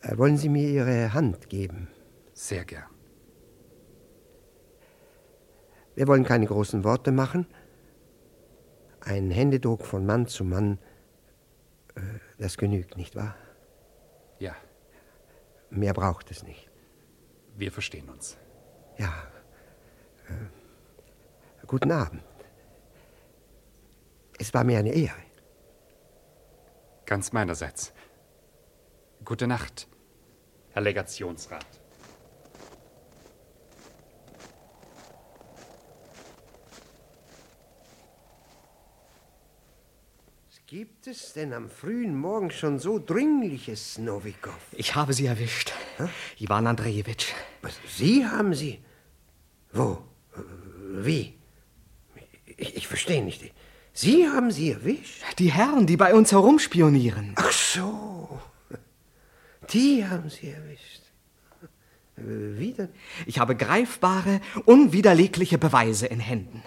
[0.00, 1.88] Äh, wollen Sie mir Ihre Hand geben?
[2.32, 2.88] Sehr gern.
[5.96, 7.46] Wir wollen keine großen Worte machen.
[9.00, 10.78] Ein Händedruck von Mann zu Mann,
[11.94, 12.00] äh,
[12.38, 13.34] das genügt, nicht wahr?
[14.38, 14.54] Ja.
[15.70, 16.70] Mehr braucht es nicht.
[17.56, 18.36] Wir verstehen uns.
[18.98, 19.12] Ja.
[20.28, 22.22] Äh, guten Abend.
[24.38, 25.22] Es war mir eine Ehre.
[27.06, 27.92] Ganz meinerseits.
[29.24, 29.88] Gute Nacht,
[30.72, 31.83] Herr Legationsrat.
[40.80, 44.58] Gibt es denn am frühen Morgen schon so Dringliches, Novikov?
[44.72, 45.72] Ich habe Sie erwischt.
[45.98, 46.08] Hä?
[46.40, 47.28] Ivan Andrejewitsch.
[47.62, 48.80] Was, Sie haben Sie?
[49.72, 50.02] Wo?
[50.96, 51.34] Wie?
[52.56, 53.54] Ich, ich verstehe nicht.
[53.92, 55.22] Sie haben Sie erwischt?
[55.38, 57.34] Die Herren, die bei uns herumspionieren.
[57.36, 58.40] Ach so.
[59.72, 61.02] Die haben Sie erwischt.
[62.16, 62.88] Wie denn?
[63.26, 66.64] Ich habe greifbare, unwiderlegliche Beweise in Händen.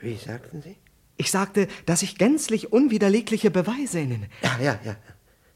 [0.00, 0.74] Wie sagten Sie?
[1.18, 4.26] Ich sagte, dass ich gänzlich unwiderlegliche Beweise in...
[4.42, 4.96] Ja, ja, ja.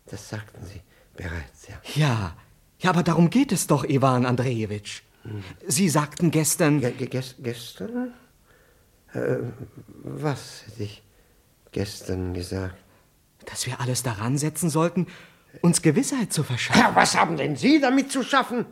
[0.07, 0.81] Das sagten Sie
[1.17, 1.81] bereits, ja.
[1.95, 2.37] Ja,
[2.81, 5.03] ja, aber darum geht es doch, Ivan Andrejewitsch.
[5.23, 5.45] Hm.
[5.69, 6.81] Sie sagten gestern...
[6.81, 8.13] Ge ge gestern?
[9.15, 9.37] Äh,
[10.03, 11.03] was hätte ich
[11.71, 12.77] gestern gesagt?
[13.47, 15.07] Dass wir alles daran setzen sollten,
[15.61, 16.81] uns Gewissheit zu verschaffen.
[16.81, 18.67] Ja, was haben denn Sie damit zu schaffen?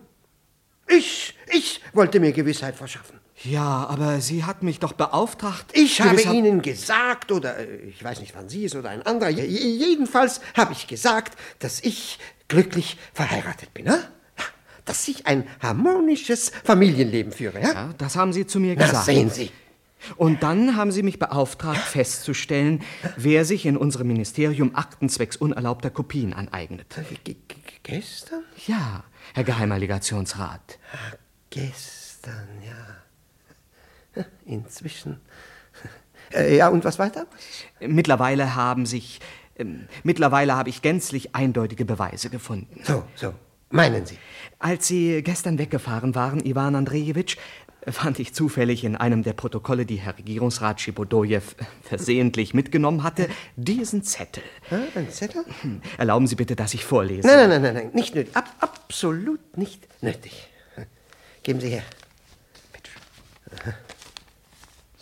[0.89, 3.20] Ich, ich wollte mir Gewissheit verschaffen.
[3.43, 5.71] Ja, aber sie hat mich doch beauftragt.
[5.73, 9.31] Ich habe Ihnen gesagt, oder äh, ich weiß nicht, wann Sie es oder ein anderer,
[9.31, 12.19] jedenfalls habe ich gesagt, dass ich
[12.49, 13.87] glücklich verheiratet bin.
[13.87, 13.99] Ja?
[14.85, 17.61] Dass ich ein harmonisches Familienleben führe.
[17.61, 18.95] Ja, ja das haben Sie zu mir gesagt.
[18.95, 19.51] Na, sehen Sie.
[20.17, 22.83] Und dann haben Sie mich beauftragt, festzustellen,
[23.17, 26.95] wer sich in unserem Ministerium aktenzwecks unerlaubter Kopien aneignet.
[27.25, 27.37] G
[27.83, 28.43] gestern?
[28.67, 30.79] Ja, Herr Geheimer Legationsrat.
[31.51, 33.00] Gestern, ja.
[34.47, 35.21] Inzwischen.
[36.33, 37.27] Äh, ja, und was weiter?
[37.81, 39.19] Mittlerweile haben sich.
[39.57, 39.65] Äh,
[40.05, 42.81] mittlerweile habe ich gänzlich eindeutige Beweise gefunden.
[42.85, 43.35] So, so.
[43.71, 44.17] Meinen Sie?
[44.61, 47.37] Als Sie gestern weggefahren waren, Iwan Andrejewitsch,
[47.87, 51.43] fand ich zufällig in einem der Protokolle, die Herr Regierungsrat Schibodojew
[51.83, 54.43] versehentlich mitgenommen hatte, diesen Zettel.
[54.71, 55.45] Ah, ein Zettel?
[55.63, 55.81] Hm.
[55.99, 57.27] Erlauben Sie bitte, dass ich vorlese.
[57.27, 58.37] Nein, nein, nein, nein, nicht nötig.
[58.37, 60.49] Ab, absolut nicht nötig.
[61.43, 61.83] Geben Sie her.
[62.73, 63.75] Bitte.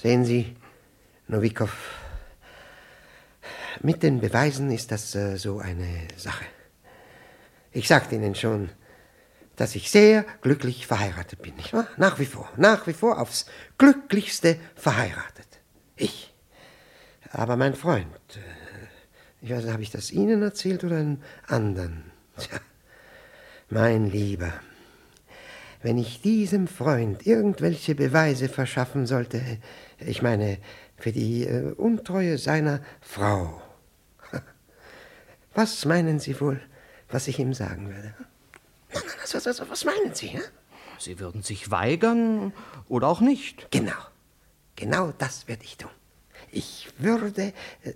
[0.01, 0.55] Sehen Sie,
[1.27, 1.73] Novikov,
[3.81, 6.45] mit den Beweisen ist das äh, so eine Sache.
[7.73, 8.71] Ich sagte Ihnen schon,
[9.57, 11.89] dass ich sehr glücklich verheiratet bin, nicht wahr?
[11.97, 13.47] Nach wie vor, nach wie vor aufs
[13.77, 15.49] glücklichste verheiratet.
[15.97, 16.33] Ich.
[17.33, 22.05] Aber mein Freund, äh, ich weiß nicht, habe ich das Ihnen erzählt oder einen anderen?
[22.37, 22.61] Tja,
[23.69, 24.53] mein Lieber,
[25.83, 29.41] wenn ich diesem Freund irgendwelche Beweise verschaffen sollte,
[30.01, 30.59] ich meine,
[30.97, 33.63] für die äh, Untreue seiner Frau.
[35.55, 36.61] Was meinen Sie wohl,
[37.09, 38.15] was ich ihm sagen würde?
[39.23, 40.29] Was, was, was meinen Sie?
[40.29, 40.41] Ja?
[40.99, 42.53] Sie würden sich weigern
[42.89, 43.71] oder auch nicht.
[43.71, 43.93] Genau.
[44.77, 45.91] Genau das würde ich tun.
[46.51, 47.53] Ich würde.
[47.83, 47.95] Äh,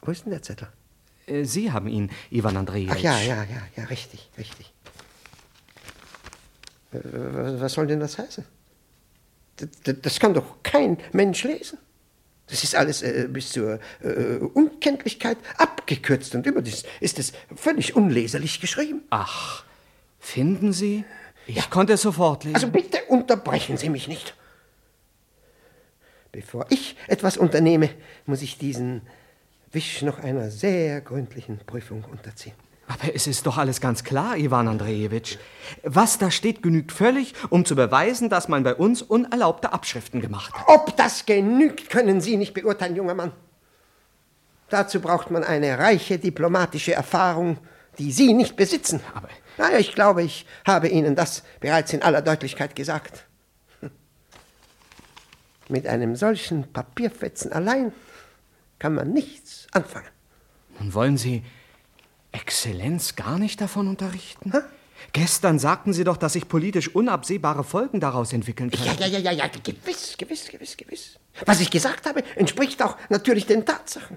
[0.00, 0.68] wo ist denn der Zettel?
[1.26, 2.96] Äh, Sie haben ihn, Ivan Andrejewitsch.
[2.98, 4.72] Ach ja, ja, ja, ja, richtig, richtig.
[6.92, 8.44] Äh, was soll denn das heißen?
[9.84, 11.78] Das kann doch kein Mensch lesen.
[12.48, 18.60] Das ist alles äh, bis zur äh, Unkenntlichkeit abgekürzt und überdies ist es völlig unleserlich
[18.60, 19.02] geschrieben.
[19.10, 19.64] Ach,
[20.18, 21.04] finden Sie?
[21.46, 21.62] Ich ja.
[21.70, 22.56] konnte es sofort lesen.
[22.56, 24.34] Also bitte unterbrechen Sie mich nicht.
[26.30, 27.90] Bevor ich etwas unternehme,
[28.26, 29.02] muss ich diesen
[29.70, 32.54] Wisch noch einer sehr gründlichen Prüfung unterziehen.
[32.92, 35.38] Aber es ist doch alles ganz klar, Iwan Andrejewitsch.
[35.82, 40.52] Was da steht, genügt völlig, um zu beweisen, dass man bei uns unerlaubte Abschriften gemacht
[40.52, 40.64] hat.
[40.66, 43.32] Ob das genügt, können Sie nicht beurteilen, junger Mann.
[44.68, 47.58] Dazu braucht man eine reiche diplomatische Erfahrung,
[47.98, 49.00] die Sie nicht besitzen.
[49.14, 49.28] Aber
[49.58, 53.26] naja, ich glaube, ich habe Ihnen das bereits in aller Deutlichkeit gesagt.
[55.68, 57.92] Mit einem solchen Papierfetzen allein
[58.78, 60.08] kann man nichts anfangen.
[60.78, 61.42] Nun wollen Sie
[62.32, 64.52] Exzellenz gar nicht davon unterrichten?
[65.12, 68.84] Gestern sagten Sie doch, dass sich politisch unabsehbare Folgen daraus entwickeln können.
[68.98, 71.18] Ja, ja, ja, ja, ja, gewiss, gewiss, gewiss, gewiss.
[71.44, 74.16] Was ich gesagt habe, entspricht auch natürlich den Tatsachen.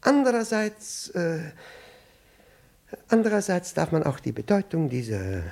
[0.00, 1.40] Andererseits, äh,
[3.08, 5.42] andererseits darf man auch die Bedeutung dieser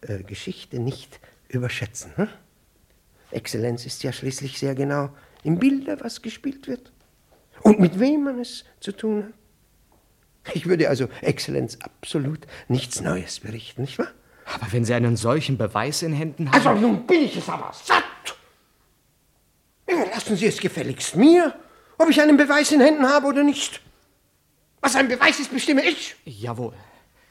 [0.00, 2.12] äh, Geschichte nicht überschätzen.
[2.16, 2.28] Hm?
[3.30, 5.10] Exzellenz ist ja schließlich sehr genau
[5.44, 6.92] im Bilde, was gespielt wird
[7.62, 9.32] und mit wem man es zu tun hat.
[10.54, 14.08] Ich würde also Exzellenz absolut nichts Neues berichten, nicht wahr?
[14.44, 16.54] Aber wenn Sie einen solchen Beweis in Händen haben.
[16.54, 18.02] Also nun bin ich es aber satt.
[19.86, 21.54] Überlassen Sie es gefälligst mir,
[21.98, 23.80] ob ich einen Beweis in Händen habe oder nicht.
[24.80, 26.16] Was ein Beweis ist, bestimme ich.
[26.24, 26.74] Jawohl.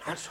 [0.06, 0.30] Also.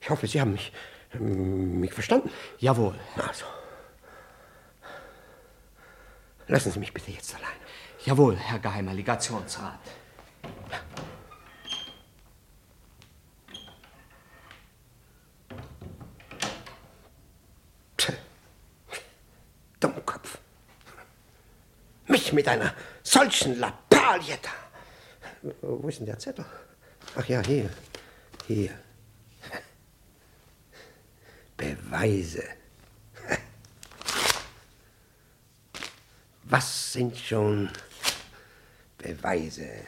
[0.00, 0.72] Ich hoffe, Sie haben mich,
[1.18, 2.30] mich verstanden.
[2.58, 2.98] Jawohl.
[3.16, 3.44] Also.
[6.48, 7.63] Lassen Sie mich bitte jetzt allein.
[8.04, 9.78] Jawohl, Herr Geheimer Legationsrat.
[19.80, 20.38] Dummkopf.
[22.06, 25.52] Mich mit einer solchen Lappalie da.
[25.62, 26.44] Wo ist denn der Zettel?
[27.16, 27.70] Ach ja, hier.
[28.46, 28.78] Hier.
[31.56, 32.44] Beweise.
[36.44, 37.70] Was sind schon
[39.04, 39.86] Beweise?